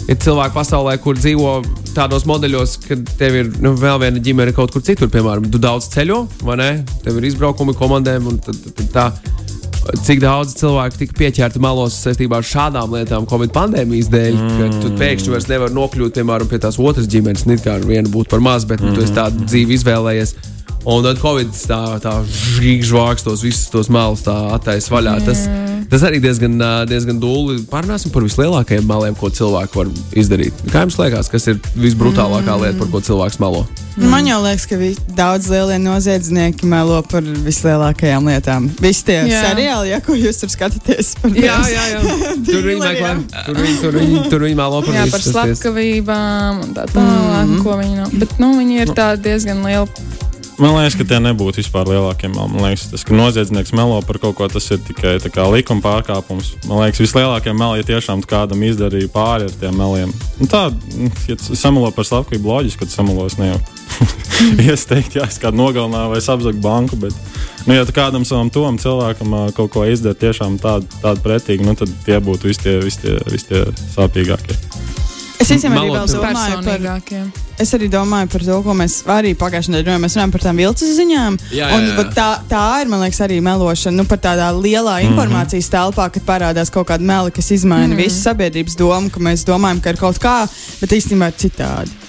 [0.09, 1.59] Ir cilvēki pasaulē, kur dzīvo
[1.92, 5.11] tādos modeļos, ka tev ir nu, vēl viena ģimene kaut kur citur.
[5.12, 6.70] Piemēram, tu daudz ceļo, vai ne?
[7.05, 9.37] Tev ir izbraukumi komandēm, un tad, tad, tad tā.
[9.88, 14.59] Cik daudz cilvēku tika pieķerti malos saistībā ar šādām lietām, Covid pandēmijas dēļ, mm.
[14.59, 17.46] ka tu pēkšņi vairs nevari nokļūt piemēram, pie tās otras ģimenes.
[17.48, 18.96] Nē, kā viena būtu par maz, bet mm.
[18.96, 20.35] tu esi tādu dzīvi izvēlējies.
[20.88, 25.18] Un tad Covid tā, tā žvāks tos visus tos melus attaisno vaļā.
[25.27, 25.42] Tas,
[25.92, 26.55] tas arī diezgan,
[26.88, 27.59] diezgan dūli.
[27.68, 30.62] Parunāsim par vislielākajiem meliem, ko cilvēki var izdarīt.
[30.72, 33.66] Kā jums liekas, kas ir visbrutālākā lieta, par ko cilvēks melo?
[34.01, 34.79] Man jau liekas, ka
[35.18, 38.70] daudz lielie noziedznieki melo par vislielākajām lietām.
[38.81, 39.42] Visi tie Jā.
[39.51, 42.14] seriāli, ja, ko jūs tur skatāties par Jā, jā, jā.
[42.48, 46.72] Tur viņi meklē, tur viņi, tur viņi, tur viņi melo par Jā, par slepkavībām un
[46.79, 47.66] tā tālāk, mm -hmm.
[47.66, 48.16] ko viņi nav.
[48.22, 50.09] Bet nu, viņi ir tādi diezgan lieli.
[50.59, 52.51] Man liekas, ka tie nebūtu vispār lielākie meli.
[52.51, 56.51] Man liekas, tas, ka noziedznieks melo par kaut ko, tas ir tikai kā likuma pārkāpums.
[56.66, 60.11] Man liekas, vislielākie meli, ja tiešām kādam izdarīja pāri ar tiem meliem.
[60.40, 60.64] Nu, tā,
[61.31, 63.61] ja samelo par slepkavību, loģiski, ka samelos ne jau.
[64.66, 67.14] Iesteikt, jā, es kādu nogalināju vai apzagu banku, bet,
[67.66, 71.94] nu, ja kādam savam tuvam cilvēkam kaut ko izdara tiešām tādu, tādu pretīgu, nu, tad
[72.07, 73.62] tie būtu visi tie, visi tie, visi tie
[73.94, 74.59] sāpīgākie.
[75.38, 76.87] Es visiem arī domāju par,
[77.62, 80.05] es arī domāju par to, ko mēs arī pagājušajā nedēļā runājām.
[80.07, 81.38] Mēs runājām par tām vilciņu ziņām.
[81.55, 81.94] Jā, un jā, jā.
[82.01, 84.01] vat Tā, tā ir, man liekas, arī melošana.
[84.01, 88.03] Nu, par tādā lielā informācijas telpā, kad parādās kaut kāda meli, kas izmaina mm.
[88.03, 90.37] visu sabiedrības domu, ka mēs domājam, ka ir kaut kā,
[90.83, 92.08] bet īstenībā ir citādi.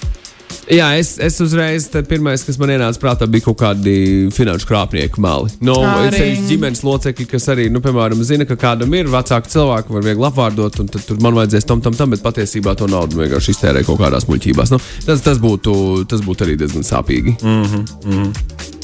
[0.70, 3.94] Jā, es, es uzreiz, pirmais, kas man ienāca prātā, bija kaut kādi
[4.36, 5.50] finanšu krāpnieku meli.
[5.66, 6.14] No, Arī.
[6.14, 10.28] sevišķi ģimenes locekļi, kas arī, nu, piemēram, zina, ka kādam ir vecāki cilvēki, var viegli
[10.30, 13.82] apvārdot, un tad tur man vajadzēs tam, tam, tam, bet patiesībā to naudu vienkārši iztērē
[13.88, 14.76] kaut kādās muļķībās.
[14.76, 15.74] Nu, tas, tas, būtu,
[16.10, 17.40] tas būtu arī diezgan sāpīgi.
[17.42, 18.78] Mm -hmm, mm -hmm.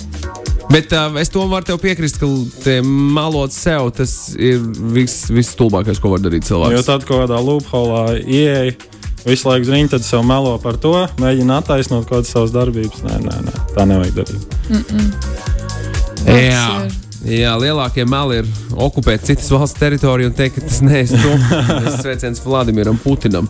[0.72, 4.60] Bet uh, es to varu tev piekrist, ka malot sev, tas ir
[4.96, 6.86] viss vis stulbākais, ko var darīt Jo cilvēks.
[6.86, 8.74] tad kaut kādā loopholā ieeja,
[9.26, 13.02] visu laiku zina, tad sev melo par to, mēģina attaisnot kaut kādas savas darbības.
[13.06, 14.42] Nē, nē, nē tā nevajag darīt.
[16.26, 16.68] Jā.
[17.26, 21.32] Jā, lielākie meli ir okupēt citas valsts teritoriju un teikt, ka tas neesmu tu.
[21.88, 23.50] Tas sveiciens Vladimiram Putinam.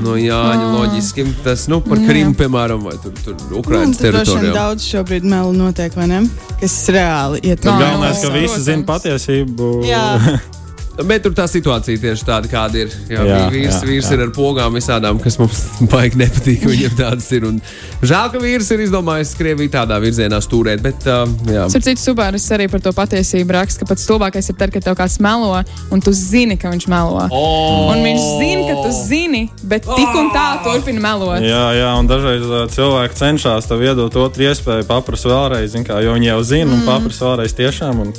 [0.00, 1.26] No Jāņa loģiski.
[1.44, 2.00] Tas, nu, par.
[2.00, 4.56] Krimu, piemēram, vai tur, tur Ukrainas tur teritorijā.
[4.56, 6.24] daudz šobrīd melu notiek, vai ne?
[6.62, 7.76] Kas reāli ietekmē.
[7.76, 9.72] Nā, Galvenais, ka visi zina patiesību.
[9.84, 10.06] Jā.
[10.94, 12.92] Bet tur tā situācija tieši tāda, kāda ir.
[13.10, 14.14] Jā, Jā, vīrs, jā, vīrs jā.
[14.14, 16.66] ir ar pogām visādām, kas mums baigi nepatīk.
[16.70, 17.48] Viņam tādas ir.
[17.48, 17.58] Un
[17.98, 20.84] žēl, ka vīrs ir izdomājis Krieviju tādā virzienā stūrēt.
[20.84, 21.66] Bet, uh, jā.
[21.72, 24.98] Starp citu, Subāris arī par to patiesību raksta, ka pats stulbākais ir tad, kad tev
[25.00, 25.50] kāds melo,
[25.90, 27.26] un tu zini, ka viņš melo.
[27.34, 27.90] Oh!
[27.90, 31.42] Un viņš zina, ka tu zini, bet tik un tā turpina melot.
[31.42, 36.14] Jā, jā, un dažreiz uh, cilvēki cenšas tev iedot otru iespēju, paprasti vēlreiz, kā, jo
[36.14, 36.76] viņi jau zina, mm.
[36.78, 38.04] un paprasti vēlreiz tiešām.
[38.06, 38.14] Un...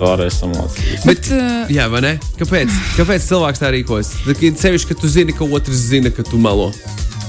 [0.00, 1.04] Vēlreiz samocīs.
[1.04, 2.12] Bet, uh, jā, vai ne?
[2.40, 2.72] Kāpēc?
[2.96, 4.14] Kāpēc cilvēks tā rīkojas?
[4.24, 6.70] Sevišķi, ka tu zini, ka otrs zina, ka tu melo.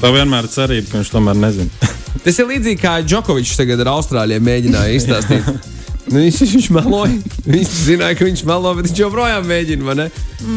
[0.01, 1.91] Tev vienmēr ir cerība, ka viņš tomēr nezina.
[2.23, 5.51] Tas ir līdzīgi kā Džokovičs tagad ar Austrāļiem mēģināja izstāstīt.
[6.11, 7.17] Viņš, viņš meloja.
[7.45, 10.07] Viņš zināja, ka viņš melo, bet viņš joprojām mēģina vai ne?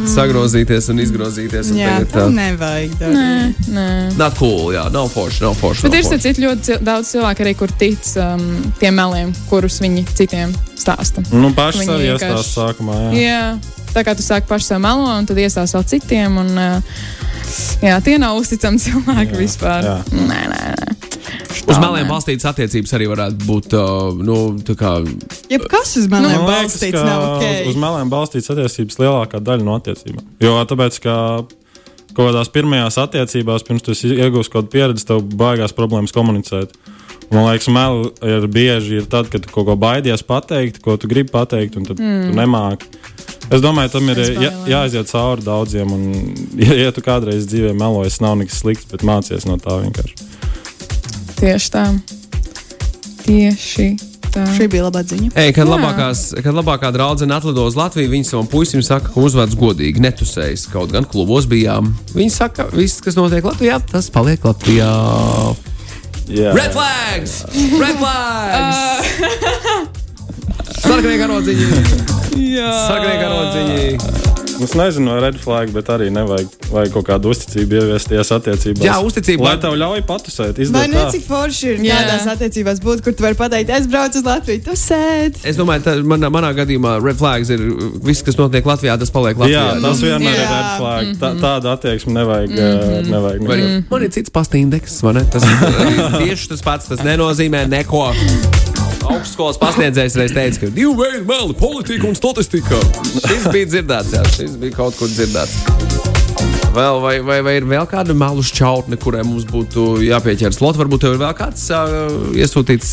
[0.09, 1.68] sagrozīties un izgrozīties.
[1.74, 2.94] Un Jā, tā tā nevajag.
[2.96, 3.66] Nē, darīt.
[3.74, 3.87] nē.
[4.16, 5.85] Not cool, jā, nav forši, nav forši.
[5.85, 6.22] Bet nav ir forši.
[6.24, 8.46] citu ļoti daudz cilvēku, arī, kur tic um,
[8.80, 11.24] tiem meliem, kurus viņi citiem stāsta.
[11.30, 12.96] Nu, arī vienkārši- iestāsta sākumā.
[13.12, 13.20] Jā.
[13.20, 13.44] Jā,
[13.94, 16.40] tā kā tu sāki paši sev melo, un tad iestāsti vēl citiem.
[16.40, 17.04] Un, uh,
[17.85, 19.90] jā, tie nav uzticami cilvēki Jā, vispār.
[19.92, 19.98] jā.
[20.16, 21.13] Nē, nē, nē.
[21.64, 23.77] Uz meliem balstītas attiecības arī varētu būt.
[23.79, 24.38] Uh, nu,
[24.79, 24.94] kā,
[25.51, 27.44] Jebkas uz maniem Man liekas, balstīts ka nav ok.
[27.44, 30.27] uz, uz meliem balstīts attiecības lielākā daļa no attiecībām.
[30.44, 31.14] Jo tāpēc, ka
[32.14, 36.77] kaut kādās pirmajās attiecībās, pirms tu esi iegūsi kaut kādu pieredzi, tev baigās problēmas komunicēt.
[36.77, 36.94] Un,
[37.35, 41.09] Man liekas, meli ir bieži ir tad, kad tu kaut ko baidies pateikt, ko tu
[41.11, 42.29] gribi pateikt, un tad mm.
[42.29, 42.90] tu nemāki.
[43.53, 44.68] Es domāju, tam ir Es jā, bailēs.
[44.70, 45.94] jāaiziet cauri daudziem.
[45.94, 46.05] Un,
[46.64, 50.31] ja, ja tu kādreiz dzīvē melojies, nav nekas slikts, bet mācies no tā vienkārši.
[51.38, 51.85] Tieši tā.
[53.25, 53.88] Tieši
[54.35, 54.44] tā.
[54.57, 55.31] Šī bija laba ziņa.
[55.38, 55.70] Ei, kad, Jā.
[55.75, 60.66] labākās, kad labākā draudzene atlido uz Latviju, viņa savam puisim saka, ka uzvedas godīgi, netusējas.
[60.73, 61.92] Kaut gan klubos bijām.
[62.14, 64.90] Viņa saka, ka viss, kas notiek Latvijā, tas paliek Latvijā.
[66.25, 67.42] Jā, Red flags!
[67.53, 68.79] Red flags!
[70.85, 71.66] Sarkanie karodziņi!
[72.35, 74.34] Sarkanie karodziņi!
[74.62, 78.85] Es nezinu, vai red flag, bet arī nevajag vajag kaut kādu uzticību ieviesties attiecībās.
[78.87, 79.49] Jā, uzticība.
[79.49, 81.09] Lai tev ļauj patusēt, Vai izdot ne tā.
[81.11, 81.97] cik forši ir Jā.
[82.05, 85.43] tādās attiecībās būt, kur tu vari pateikt, es braucu uz Latviju, tu sēdi.
[85.45, 87.64] Es domāju, ka manā, manā gadījumā red flags ir
[88.07, 89.64] viss, kas notiek Latvijā, tas paliek Latvijā.
[89.75, 90.53] Jā, tas vienmēr ir Jā.
[90.55, 91.11] red flag.
[91.25, 92.55] Tā, tāda attieksme nevajag.
[92.55, 93.90] Mm nevajag Vai, nekad.
[93.90, 95.25] Man ir cits pastindeks, vai ne?
[95.31, 96.88] Tas ir arī tieši tas pats.
[96.93, 98.07] Tas nenozīmē neko.
[99.05, 102.79] Augstskolas pasniedzējs reiz teica, ka divi veidi meli- politika un statistika.
[103.27, 105.59] Šis bija dzirdēts, jā, šis bija kaut kur dzirdēts.
[106.75, 110.59] Vēl, vai, vai, vai ir vēl kāda melu šķautne, kurai mums būtu jāpieķeras?
[110.64, 112.90] Lot, varbūt tev ir vēl kāds uh, iesūtīts.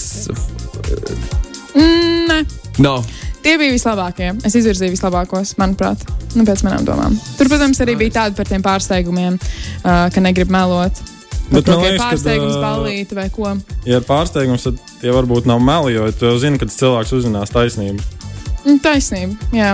[1.74, 2.42] Mm, nē.
[2.84, 3.00] No.
[3.42, 4.36] Tie bija vislabākie.
[4.46, 6.04] Es izvirzīju vislabākos, manuprāt,
[6.36, 7.16] nu, pēc manām domām.
[7.40, 11.02] Tur, protams, arī bija tādi par tiem pārsteigumiem, uh, ka negrib melot.
[11.52, 13.56] Bet man liekas, ka, pārsteigums, ā, ballīti vai ko.
[13.86, 17.52] Ja ir pārsteigums, tad tie varbūt nav meli, jo tu jau zini, ka cilvēks uzzinās
[17.52, 18.00] taisnību.
[18.62, 19.74] Mm, Taisnība, jā.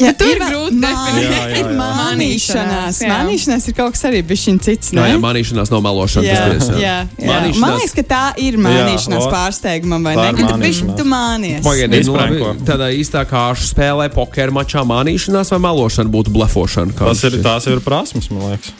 [0.00, 0.78] Jā, tur ir grūti.
[0.80, 1.72] Jā, jā, Ir jā.
[1.76, 3.00] mānīšanās.
[3.04, 3.08] Jā.
[3.12, 4.92] Mānīšanās ir kaut kas arī bijis cits.
[4.96, 5.04] Ne?
[5.10, 6.24] jā, manīšanās nav melošana.
[6.24, 7.28] Jā, tas tiesa, jā, jā.
[7.28, 10.28] Mānīšanās- Man liekas, ka tā ir mānīšanās o, pārsteigumam, vai ne?
[10.30, 10.64] ir Ka tu mānīšanās.
[10.64, 11.62] bišķi tu mānies.
[11.66, 16.96] Pagaidiet, nu, tādā īstā kāršu spēlē, pokeru mačā mānīšanās vai melošana būtu blefošana?
[16.96, 18.72] Kā Tas ir, tās ir prasmes, man liekas.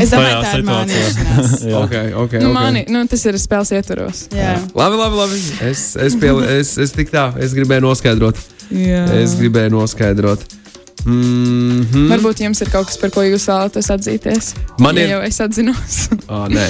[0.00, 1.52] Es domāju, tā ir mānīšanās.
[1.70, 1.80] Jā.
[1.84, 2.54] Okay, okay, Nu, okay.
[2.54, 4.24] mani, nu, tas ir spēles ietvaros.
[4.36, 4.54] Jā.
[4.78, 5.38] Labi, labi, labi.
[5.70, 8.38] Es, es, piel, es, es tik tā, es gribēju noskaidrot.
[8.72, 9.04] Jā.
[9.20, 10.44] Es gribēju noskaidrot.
[11.04, 12.06] Mm -hmm.
[12.12, 14.52] Varbūt jums ir kaut kas, par ko jūs vēlaties atzīties.
[14.78, 15.96] Man ja ir- jau es atzinos.
[16.28, 16.68] Ah, nē,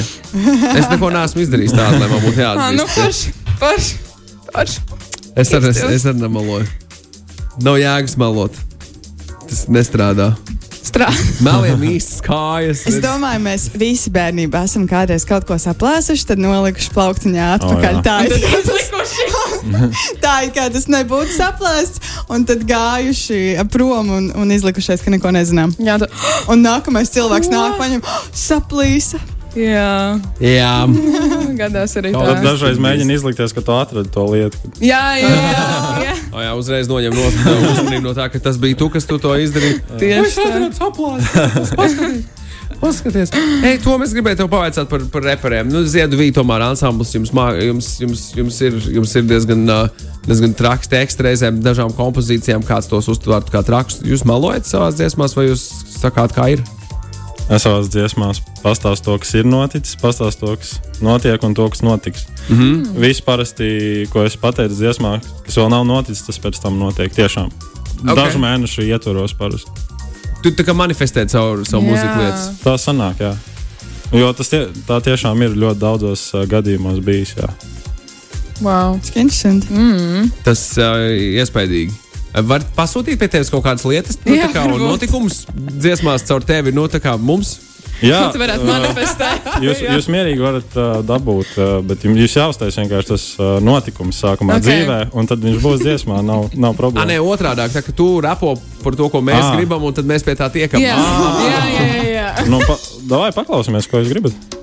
[0.78, 2.94] es neko neesmu izdarījis tādu, lai man būtu Ah, nu, jāatzīst.
[2.96, 3.94] forši, forši,
[4.54, 4.80] forši.
[5.36, 5.92] es arī es, izcils.
[5.92, 6.66] es arī nemaloju.
[7.62, 8.52] Nav jēgas melot.
[9.48, 10.32] Tas nestrādā.
[10.92, 11.08] Strādā.
[11.46, 12.82] Meliem īstas kājas.
[12.88, 17.96] Es domāju, mēs visi bērnībā esam kādreiz kaut ko saplēsuši, tad nolikuši plauktiņā atpakaļ.
[17.96, 18.02] jā.
[18.04, 18.34] tā, ir,
[20.24, 25.32] tā ir kā tas nebūtu saplēsts, un tad gājuši prom un, un izlikušies, ka neko
[25.32, 25.72] nezinām.
[25.80, 26.10] Jā, tu...
[26.52, 29.22] Un nākamais cilvēks nāk, paņem, oh, saplīsa.
[29.56, 29.94] Jā.
[30.42, 30.74] Jā,
[31.60, 32.44] gadās arī Kaut Tad tā.
[32.46, 34.60] dažreiz mēģina izlikties, ka tu atradi to lietu.
[34.80, 35.64] Jā, jā, jā.
[36.06, 36.14] jā.
[36.34, 37.26] o, jā uzreiz noņem no
[37.72, 39.82] uzmanību no tā, ka tas bija tu, kas tu to izdarīji.
[40.02, 40.92] Tieši tā.
[41.76, 42.30] Paskaties!
[42.82, 43.30] Paskaties,
[43.62, 45.68] Ei, to mēs gribējām te pavaicāt par, par reperiem.
[45.70, 49.62] Nu, Ziedu Vītu, tomēr ansamblis jums, jums, jums, jums, ir, jums ir diezgan,
[50.26, 54.00] diezgan traks teksts reizēm, dažām kompozīcijām, kāds tos uztvērtu kā traks.
[54.02, 56.64] Jūs melojat savās dziesmās, vai jūs sakāt, kā ir?
[57.50, 61.82] Es savās dziesmās pastāstu to, kas ir noticis, pastāstu to, kas notiek un to, kas
[61.82, 62.26] notiks.
[62.48, 63.00] Mm -hmm.
[63.00, 67.46] Viss parasti, ko es pateicu dziesmā, kas vēl nav noticis, tas pēc tam notiek tiešām.
[67.46, 68.04] Ok.
[68.04, 68.14] Okay.
[68.14, 69.70] Dažu mēnešu ietvaros parasti.
[70.42, 72.48] Tu tā kā manifestē caur savu mūziku lietas.
[72.64, 73.36] Tā sanāk, jā.
[74.12, 77.34] Jo tas tie, tā tiešām ir ļoti daudzos uh, gadījumos bijis.
[77.38, 77.48] Jā.
[78.60, 78.98] Wow.
[79.02, 79.66] Cik interesanti.
[79.70, 80.30] Mm.
[80.44, 80.98] Tas uh,
[81.38, 81.92] iespaidīgi.
[82.32, 84.88] Var pasūtīt pie tevis kaut kādas lietas, nu, Jā, kā un varbūt.
[84.88, 87.58] notikumus dziesmās caur tevi, nu, kā mums.
[88.02, 89.44] Jā, varētu uh, manifestēt.
[89.66, 94.18] Jūs, jūs mierīgi varat uh, dabūt, uh, bet jums jūs jāuztais vienkārši tas uh, notikums
[94.24, 94.64] sākumā Ok.
[94.64, 94.80] okay.
[94.80, 96.18] dzīvē, un tad viņš būs dziesmā.
[96.26, 97.06] Nav, nav Ah, problēma.
[97.12, 99.52] nē, otrādi, tā kā tu rapo par to, ko mēs Ā.
[99.54, 100.82] gribam, un tad mēs pie tā tiekam.
[100.82, 100.96] Jā,
[101.46, 102.26] jā, jā, jā, jā.
[102.50, 102.74] Nu, pa,
[103.12, 104.58] davai paklausīsimies, ko jūs gribat.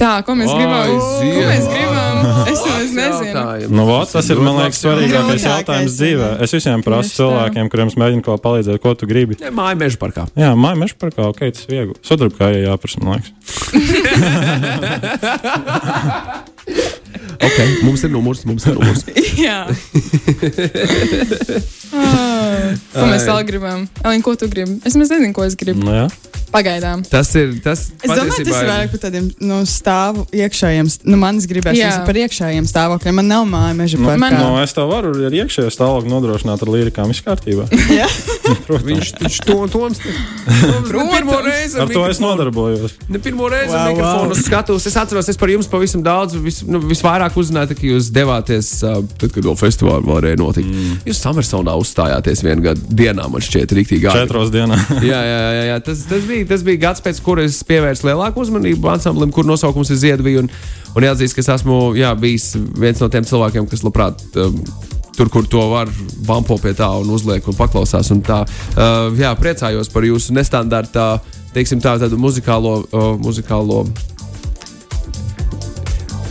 [0.00, 0.96] Tā, ko mēs gribam?
[0.98, 1.91] Ko mēs gribam?
[2.52, 3.42] Es nemaz nezinu.
[3.72, 5.96] Nu, vot, tas ir, man liekas, svarīgākais jautājums jā.
[5.98, 6.28] dzīvē.
[6.46, 9.34] Es visiem prasu cilvēkiem, kuriem es mēģinu kaut ko palīdzēt, ko tu gribi.
[9.42, 10.22] Ne, Māja meža parkā.
[10.38, 11.94] Jā, māja meža parkā, ok, tas ir viegli.
[12.06, 13.30] Sadarbkājai jāprasa, man liekas.
[17.38, 19.04] Okay, mums ir numurs, mums ir numurs.
[19.44, 19.66] Jā.
[21.92, 23.86] Ah, Ko mēs vēl gribam?
[24.02, 24.78] Elīna, ko tu gribi?
[24.88, 25.82] Es nezinu, ko es gribu.
[25.84, 26.06] Nu, jā.
[26.52, 27.00] Pagaidām.
[27.08, 31.46] Tas ir tas, Es domāju, tas ir vairāk par tādiem nu, stāvu iekšējiem, nu, manas
[31.48, 33.16] gribēšanas ir par iekšējiem stāvokļiem.
[33.22, 34.36] Man nav māja meža Nu, parkā.
[34.36, 37.08] nu, es tev varu ar iekšējo stāvokli nodrošināt ar lirikām.
[37.12, 37.64] Viss kārtībā.
[38.00, 38.08] Jā.
[38.68, 40.02] Viņš taču to toms.
[40.92, 42.98] Pirmo reizi Ar to es nodarbojos.
[43.08, 44.42] Ne pirmo reizi wow, mikrofonu wow.
[44.44, 44.86] skatos.
[44.90, 47.11] Es atceros, es par jums pavisam daudz, vis, nu, visvairāk
[47.42, 50.68] uzzināju, ka jūs devāties, tad, kad vēl festivālā varēja notikt.
[50.68, 51.00] Mm.
[51.08, 54.26] Jūs Summersonā uzstājāties vienā gadu dienā, man šķiet, rīktīgi ātri.
[54.26, 54.86] Četros dienās.
[55.12, 55.80] Jā, jā, jā, jā.
[55.84, 59.90] Tas, tas, bija, tas bija gads, pēc kura es pievērsu lielāku uzmanību ansamblim, kur nosaukums
[59.92, 60.44] ir Ziedvija.
[60.44, 60.50] Un,
[60.94, 64.24] un jāatzīst, ka es esmu jā, bijis viens no tiem cilvēkiem, kas labprāt.
[64.36, 64.62] Um,
[65.12, 65.90] Tur, kur to var,
[66.24, 68.08] vampo pie tā un uzliek un paklausās.
[68.14, 71.18] Un tā, uh, jā, priecājos par jūsu nestandarta,
[71.52, 73.82] teiksim, tā, tādu muzikālo, uh, muzikālo,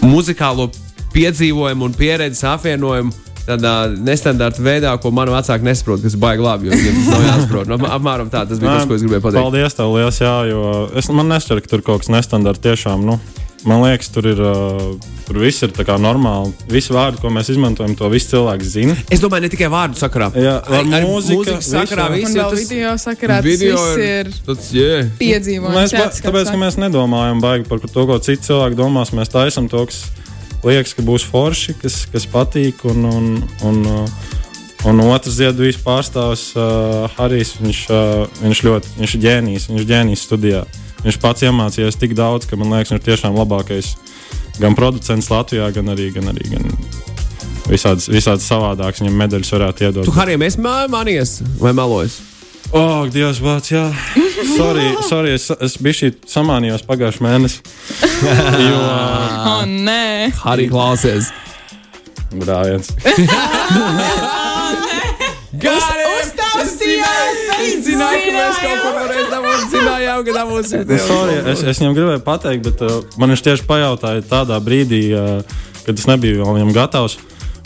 [0.05, 0.69] muzikālo
[1.13, 3.11] piedzīvojumu un pieredzes apvienojumu
[3.41, 6.69] tādā nestandarta veidā, ko man vecāki nesaprot, kas baigi labi.
[6.69, 7.67] Jo viņiem tas nav jāsaprot.
[7.71, 9.41] Nu, ap- Apmēram tā, tas bija tas, ko es gribēju pateikt.
[9.41, 10.61] Paldies, tev liels, jā, jo
[11.01, 13.01] es, man nešķiet, ka tur kaut kas nestandarts tiešām.
[13.09, 13.17] Nu,
[13.67, 14.41] man liekas, tur ir.
[15.31, 16.49] Tur viss ir tā kā normāli.
[16.67, 18.95] Visi vārdi, ko mēs izmantojam, to visi cilvēki zina.
[19.13, 20.27] Es domāju, ne tikai vārdu sakarā.
[20.35, 22.25] Jā, ar ar mūzika, mūzikas sakarā visu.
[22.25, 25.07] viss ir tas video sakarā tas video viss ir tāds, yeah.
[25.21, 25.77] piedzīvojums.
[25.77, 29.13] Mēs, tas kāds tāpēc, ka mēs nedomājam baigi par to, ko citi cilvēki domās.
[29.15, 30.03] Mēs taisām to, kas
[30.67, 32.83] liekas, ka būs forši, kas, kas patīk.
[32.91, 33.31] Un, un,
[33.69, 33.81] un,
[34.91, 37.55] un otrs ziedojums pārstāvs uh, Harijs.
[37.61, 40.65] Viņš, uh, viņš ļoti viņš ir ģēnijs, viņš ir ģēnijs studijā.
[41.01, 43.87] Viņš pats iemācījās tik daudz, ka man liekas, viņš ir tiešām labākais
[44.61, 46.63] gan producents Latvijā, gan arī, gan arī gan
[47.69, 49.01] visāds, visāds savādāks.
[49.01, 50.05] Viņam medaļas varētu iedot.
[50.05, 52.15] Tu, Harijam, esi mānījies vai melojis?
[52.71, 53.89] Oh, Dievs, vārds, jā.
[54.55, 57.57] Sorry, sorry es, es biju šī samānījos pagājušajā mēnesī.
[58.69, 58.79] jo
[59.51, 61.25] O, nē, Harij klausies.
[62.31, 62.87] brāļiens.
[66.61, 69.65] Es zināju, ka mēs kaut ko varēsim dabūt.
[69.71, 70.85] Zinājām, ka dabūsim.
[70.89, 75.01] Nu, sorry, es, es viņam gribēju pateikt, bet uh, man viņš tieši pajautāja tādā brīdī,
[75.15, 77.17] uh, kad es nebiju vēl viņam gatavs.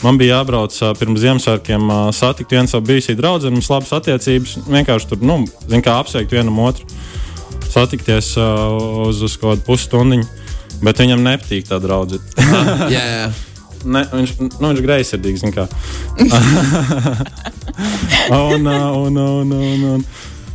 [0.04, 4.56] Man bija jābrauc uh, pirms Ziemassvētkiem, uh, satikt vienu savu bijusi draugu, mums labas attiecības.
[4.68, 6.88] Vienkārši tur, nu, zin, kā apsveikt vienam otru,
[7.72, 10.24] satikties uh, uz, uz kaut kādu pusstundu.
[10.84, 12.20] Bet viņam nepatīk tā draudzene.
[12.94, 13.28] Jā, jā.
[13.86, 15.44] Ne, viņš, nu, viņš ir greizsirdīgs.
[15.54, 15.66] kā.
[18.36, 20.06] un, un, un, un, un.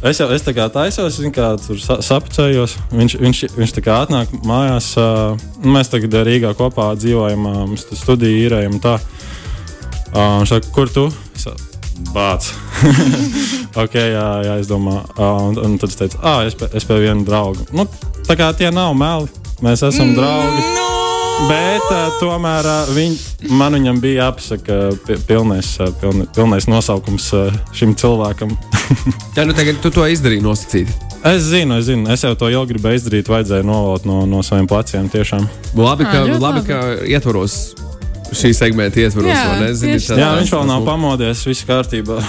[0.01, 2.77] Es jau es tā kā taisos, kā tur sa sapcējos.
[2.91, 4.93] Viņš, viņš, viņš tā kā atnāk mājās.
[5.61, 8.79] Mēs tagad Rīgā kopā dzīvojam, mēs tur studiju īrējam.
[8.81, 8.97] Tā.
[10.11, 11.11] Uh, viņš saka, kur tu?
[11.37, 11.47] Es
[12.09, 12.47] Bāc.
[13.83, 15.05] ok, jā, jā, es domāju.
[15.21, 17.67] Un, un tad es teicu, ah, es, pie, es pie viena drauga.
[17.75, 17.85] Nu,
[18.25, 19.29] tā kā tie nav meli.
[19.61, 21.00] Mēs esam draugi.
[21.49, 23.15] Bet uh, tomēr uh, viņ,
[23.57, 24.75] man viņam bija jāpasaka
[25.07, 28.49] pi- pilnais, uh, pilni, pilnais nosaukums uh, šim cilvēkam.
[29.37, 30.91] Jā, nu tagad tu to izdarīji nosacīti.
[31.27, 34.67] es zinu, es zinu, es jau to ilgi gribēju izdarīt, vajadzēja novēlot no, no saviem
[34.69, 35.43] pleciem tiešām.
[35.77, 36.77] Labi, ka, Ā, ļoti labi, ka
[37.09, 37.53] ietvaros
[38.31, 39.33] šī segmenta ietvaros.
[39.33, 39.73] Jā?
[39.75, 42.17] Zini, tā- Jā, viņš vēl nav pamodies, viss kārtībā.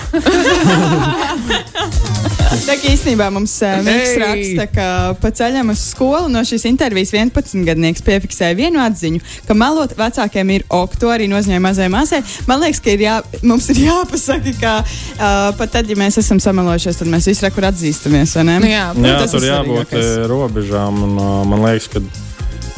[2.69, 3.55] Tā kā īstenībā mums
[3.87, 4.87] Mikls raksta, ka
[5.23, 10.55] pa ceļam uz skolu no šīs intervijas 11 gadnieks piefiksēja vienu atziņu, ka melot vecākiem
[10.57, 12.23] ir ok, to arī nozīmē mazai māsai.
[12.49, 16.41] Man liekas, ka ir jā, mums ir jāpasaka, ka uh, pat tad, ja mēs esam
[16.43, 18.59] samelojušies, tad mēs visi rekur atzīstamies, vai ne?
[18.63, 19.95] Nu jā, Nu, Jā, tas tur jābūt
[20.31, 21.01] robežām.
[21.07, 22.03] Un, uh, man liekas, ka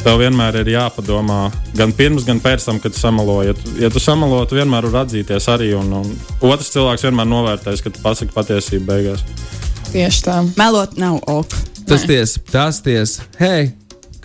[0.05, 1.39] tev vienmēr ir jāpadomā
[1.77, 3.39] gan pirms, gan pēc tam, kad tu samelo.
[3.45, 5.71] Ja tu, ja tu samelo, tu vienmēr vari atzīties arī.
[5.77, 9.25] Un, un otrs cilvēks vienmēr novērtēs, ka tu pasaki patiesību beigās.
[9.95, 10.41] Tieši tā.
[10.59, 11.55] Melot nav ok.
[11.87, 13.19] Tas ties, tas ties.
[13.39, 13.71] Hei!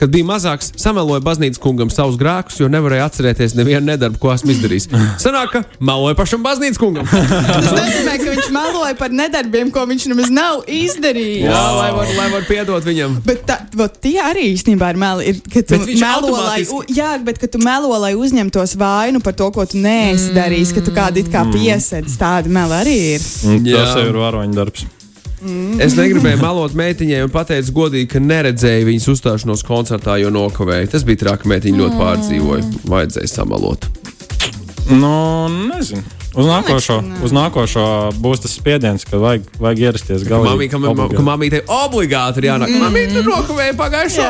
[0.01, 4.55] Kad bija mazāks, sameloja baznīcas kungam savus grēkus, jo nevarēja atcerēties nevienu nedarbu, ko esmu
[4.55, 4.87] izdarījis.
[5.21, 7.05] Sanāk, ka meloja pašam baznīcas kungam.
[7.53, 11.43] Tas nozīmē, ka viņš meloja par nedarbiem, ko viņš nemaz nav izdarījis.
[11.45, 13.19] Jā, lai var, lai var piedot viņam.
[13.29, 15.27] Bet tā, vot tie arī īstenībā ir meli.
[15.35, 18.15] Ir, ka tu Bet viņš melo, lai, automātiski- u, jā, bet ka tu melo, lai
[18.17, 22.17] uzņemtos vainu par to, ko tu neesi darījis, ka tu kādu it kā piesedz.
[22.25, 23.29] Tāda meli arī ir.
[23.69, 23.85] Jā.
[23.85, 24.89] Tas jau ir varoņdarbs.
[25.81, 30.91] Es negribēju melot meitiņai un pateicu godīgi, ka neredzēju viņas uzstāšanos koncertā, jo nokavēju.
[30.93, 32.65] Tas bija traki, meitiņa ļoti pārdzīvoja.
[32.93, 33.89] Vajadzēja samalot.
[34.91, 36.03] Nu, nezinu.
[36.31, 37.85] Uz nākošo, uz nākošo
[38.23, 40.53] būs tas spiediens, ka vajag, vajag ierasties galā.
[40.53, 40.79] Mamī, ka,
[41.11, 42.71] ka mamītei obligāti ir jānāk.
[42.79, 44.29] Mamīte tur nokavēja pagājušo.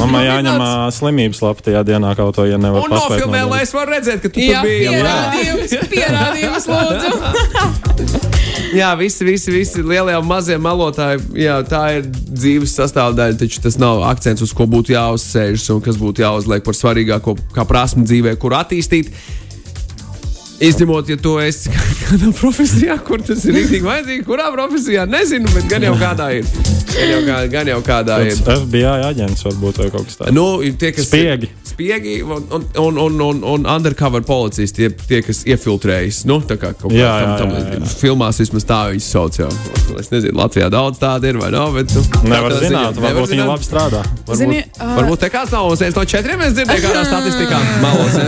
[0.00, 3.18] Mammai jāņem ā, slimības lapa tajā dienā kaut ko, ja nevar Un paspēt.
[3.18, 3.68] nofilmē, lai nodarīt.
[3.68, 4.88] es varu redzēt, ka tu Jā, tur biji.
[4.88, 8.34] pierādījums, pierādījums, lūdzu.
[8.74, 13.38] Jā, visi, visi, visi lielie un mazie malotāji, jā, tā ir dzīves sastāvdaļa.
[13.40, 17.64] Taču tas nav akcents, uz ko būtu jāuzsēžas un kas būtu jāuzliek par svarīgāko, kā
[17.68, 19.12] prasmu dzīvē, kur attīstīt.
[20.58, 21.70] Izņemot, ja tu esi
[22.02, 26.48] kādā profesijā, kur tas ir rīktīgi vajadzīgi, kurā profesijā nezinu, bet gan jau kādā ir.
[26.88, 28.32] Gan jau, kā, gan jau kādā ir.
[28.42, 30.32] Tāds FBI aģents varbūt vai kaut kas tāds.
[30.34, 31.50] Nu, ir tie, kas Spiegi.
[31.68, 36.24] Spiegi un, un, un, un, un, un undercover policisti, tie, tie kas iefiltrējas.
[36.26, 37.78] Nu, tā kā kaut Jā, kā tam, jā.
[38.00, 39.38] Filmās vismaz tā viņas sauc.
[39.38, 39.50] Jā.
[40.00, 41.70] Es nezinu, Latvijā daudz tādu ir vai nav.
[41.76, 44.02] Bet, nu, Nevar zināt, varbūt viņi labi strādā.
[44.24, 46.42] Varbūt, Zini, ā- varbūt te kāds nav viens no četriem.
[46.48, 48.18] Es dzirdēju, kādā statistikā malos.
[48.18, 48.26] Ja?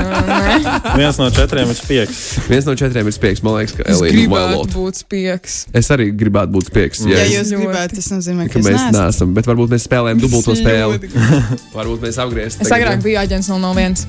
[1.00, 2.20] Viens no četriem ir spiegs.
[2.48, 3.42] Viens no četriem ir spiegs.
[3.44, 4.72] Man liekas, ka Elīna gribētu Malot.
[4.78, 5.58] būt spiegs.
[5.76, 7.04] Es arī gribētu būt spiegs.
[7.04, 7.60] Ja Ja, jūs Ļoti.
[7.66, 8.96] gribētu, tas nozīmē, ka ka mēs es neesmu.
[8.96, 11.10] neesam, bet varbūt mēs spēlējam dubulto spēli.
[11.76, 12.62] Varbūt mēs apgriezsim.
[12.64, 14.06] Es agrāk biju aģents 001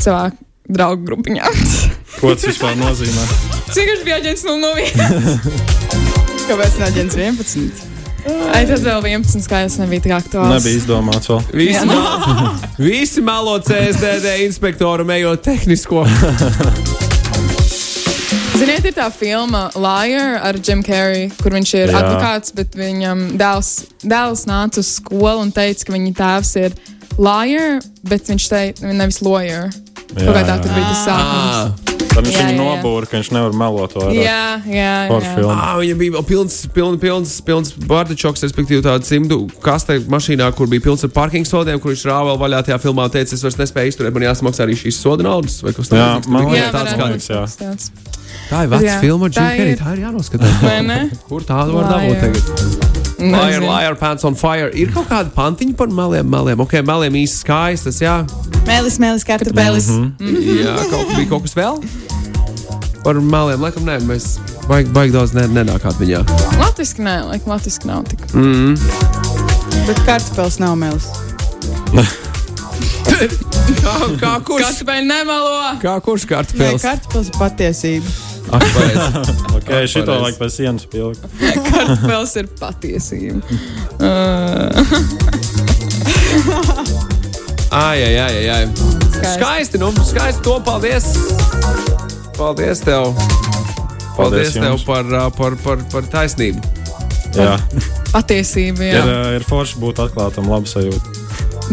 [0.00, 0.30] savā
[0.68, 1.44] draugu grupiņā.
[2.20, 3.28] Ko tas vispār nozīmē?
[3.74, 5.68] Cik viņš bija aģents 001?
[6.48, 7.97] Kāpēc ne aģents 11?
[8.26, 10.50] Ai, tad vēl 11 skaidrs nebija tik aktuāls.
[10.56, 11.42] Nebija izdomāts vēl.
[11.54, 12.02] Visi, mel,
[12.88, 16.04] visi melo CSDD inspektoru ejot tehnisko.
[18.58, 22.00] Ziniet, ir tā filma Liar ar Jim Carrey, kur viņš ir Jā.
[22.02, 26.74] advokāts, bet viņam dēls, dēls nāca uz skolu un teica, ka viņa tēvs ir
[27.18, 27.78] liar,
[28.10, 29.70] bet viņš teica, nevis lawyer.
[30.10, 31.87] Tā tur bija tas sākums.
[32.18, 34.18] Tad viņš viņu nobūra, ka viņš nevar melot to vairāk.
[34.26, 35.52] Jā, jā, Forša jā.
[35.54, 40.82] Ah, viņam bija pilns, pilns, pilns, pilns bardačoks, respektīvi tāda simtu kaste mašīnā, kur bija
[40.88, 43.60] pilns ar parking sodiem, kur viņš rāva vēl vaļā tajā filmā un teica, es vairs
[43.62, 46.26] nespēju izturēt, man jāsamaksā arī šīs soda naudas vai kas tāds.
[46.26, 47.46] man Jā, tāds kā- liekas, jā.
[47.62, 47.90] tāds.
[48.50, 49.76] Tā ir veca filma ar Jim tā ir.
[49.78, 51.18] tā ir jānoskatās.
[51.28, 52.97] Kur tādu var dabūt tagad?
[53.18, 54.68] Liar, liar, pants on fire.
[54.78, 56.60] Ir kaut kāda pantiņa par meliem, meliem.
[56.62, 58.20] Ok, meliem īsti skaistas, jā.
[58.68, 59.88] Mēlis, mēlis, kartupelis.
[60.22, 61.80] Jā, kaut, bija kaut kas vēl?
[63.02, 64.36] Par meliem, laikam, nē, mēs
[64.68, 66.22] baigi, baigi daudz ne, nenākāt viņā.
[66.60, 68.22] Latviski nē, laikam, latviski nav tik.
[69.88, 71.10] Bet kartupelis nav mēlis.
[73.78, 74.62] Kā, kā kurš?
[74.62, 75.50] Kas vēl nemelo?
[75.82, 76.84] Kā kurš Nē, kartupēlis?
[76.84, 78.12] kartupelis ir patiesība.
[79.58, 81.24] Okay, šito vajag pēc sienas pilkt.
[81.38, 83.42] Kartupēlis ir patiesība.
[83.98, 84.72] Uh,
[87.70, 88.68] Ai, ai, ai, ai, ai.
[88.72, 89.34] Skaisti.
[89.34, 91.04] Skaisti, nu, skaisti to paldies.
[92.38, 93.12] Paldies tev.
[94.16, 96.64] Paldies, Paldies tev par, ā, par, par, par taisnību.
[97.36, 97.58] Jā,
[98.14, 99.02] patiesība, ir, jā.
[99.04, 101.12] ā, ir forši būt atklātam, labi sajūta.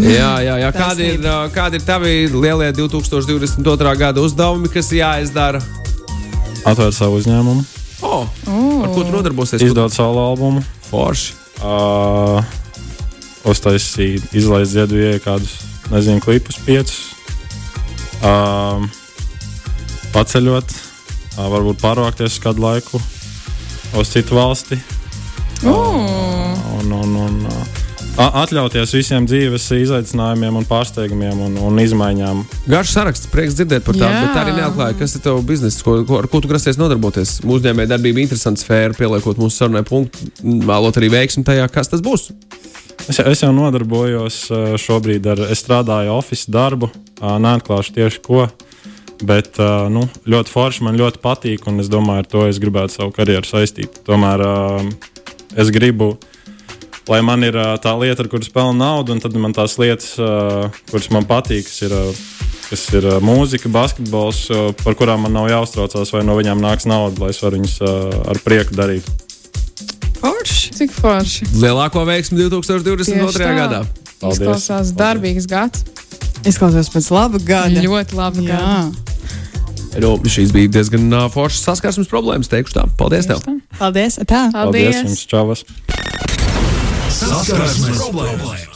[0.04, 0.74] Jā, jā, jā.
[0.76, 3.96] Kādi ir, ā, kādi ir tavi lielie 2022.
[4.02, 5.64] gada uzdevumi, kas jāizdara?
[6.66, 7.64] Atvērt savu uzņēmumu,
[8.04, 8.28] Oh,
[8.84, 9.62] ar ko tu nodarbosies?
[9.64, 11.34] izdot savu albumu, Forši.
[11.64, 12.44] uh,
[13.46, 15.54] uztaisīt, izlaist ziedojēju kādus,
[15.94, 16.98] nezinu, klipus, piecus,
[18.26, 18.82] uh,
[20.14, 20.66] paceļot,
[21.38, 23.02] uh, varbūt pārvākties uz kādu laiku
[23.96, 24.80] uz citu valsti.
[25.64, 27.45] Un, un, un, uh, a-
[28.16, 32.44] atļauties visiem dzīves izaicinājumiem, un pārsteigumiem un, un izmaiņām.
[32.72, 34.22] Garš saraksts, prieks dzirdēt par tādu, Jā.
[34.24, 37.42] bet tā arī neatklāja, kas ir tavs bizness, ko, ko, ar ko tu grasies nodarboties.
[37.44, 42.30] Uzņēmēja darbība interesanta sfēra, pieliekot mūsu sarunai punktu, vēlot arī veiksmi tajā, kas tas būs.
[43.06, 44.38] Es, es jau nodarbojos
[44.82, 48.46] šobrīd ar, es strādāju oficiālu darbu, neatklāšu tieši ko.
[49.26, 49.60] Bet
[49.92, 53.48] nu, ļoti forši man ļoti patīk, un es domāju, ar to es gribētu savu karjeru
[53.48, 54.02] saistīt.
[54.08, 54.44] Tomēr
[55.56, 56.35] es gribu, lai
[57.26, 60.16] man ir tā lieta, ar kuras pelnu naudu, un tad man tās lietas,
[60.90, 61.94] kuras man patīk, kas ir,
[62.70, 64.48] kas ir mūzika, basketbols,
[64.82, 67.78] par kurām man nav jāuztraucās, vai no viņiem nāks nauda, lai es varu viņus
[68.34, 69.08] ar prieku darīt.
[70.26, 70.74] Forši.
[70.80, 71.50] Cik forši.
[71.62, 73.06] Lielāko veiksmi 2022.
[73.14, 73.52] Tieši tā.
[73.60, 73.82] gadā.
[74.22, 74.42] Paldies.
[74.42, 75.86] Izklausās darbīgs gads.
[76.46, 77.84] Izklausās pēc laba gada.
[77.84, 78.48] Ļoti labi.
[78.50, 78.86] Jā.
[80.02, 82.88] Nu, šīs bija diezgan uh, foršas saskarsmes problēmas, teikšu tā.
[83.00, 83.46] Paldies tev!
[83.80, 84.20] Paldies.
[84.28, 84.48] Tā.
[84.56, 85.64] Paldies jums, Čavas!
[87.16, 88.75] Saskarsmes problēmas!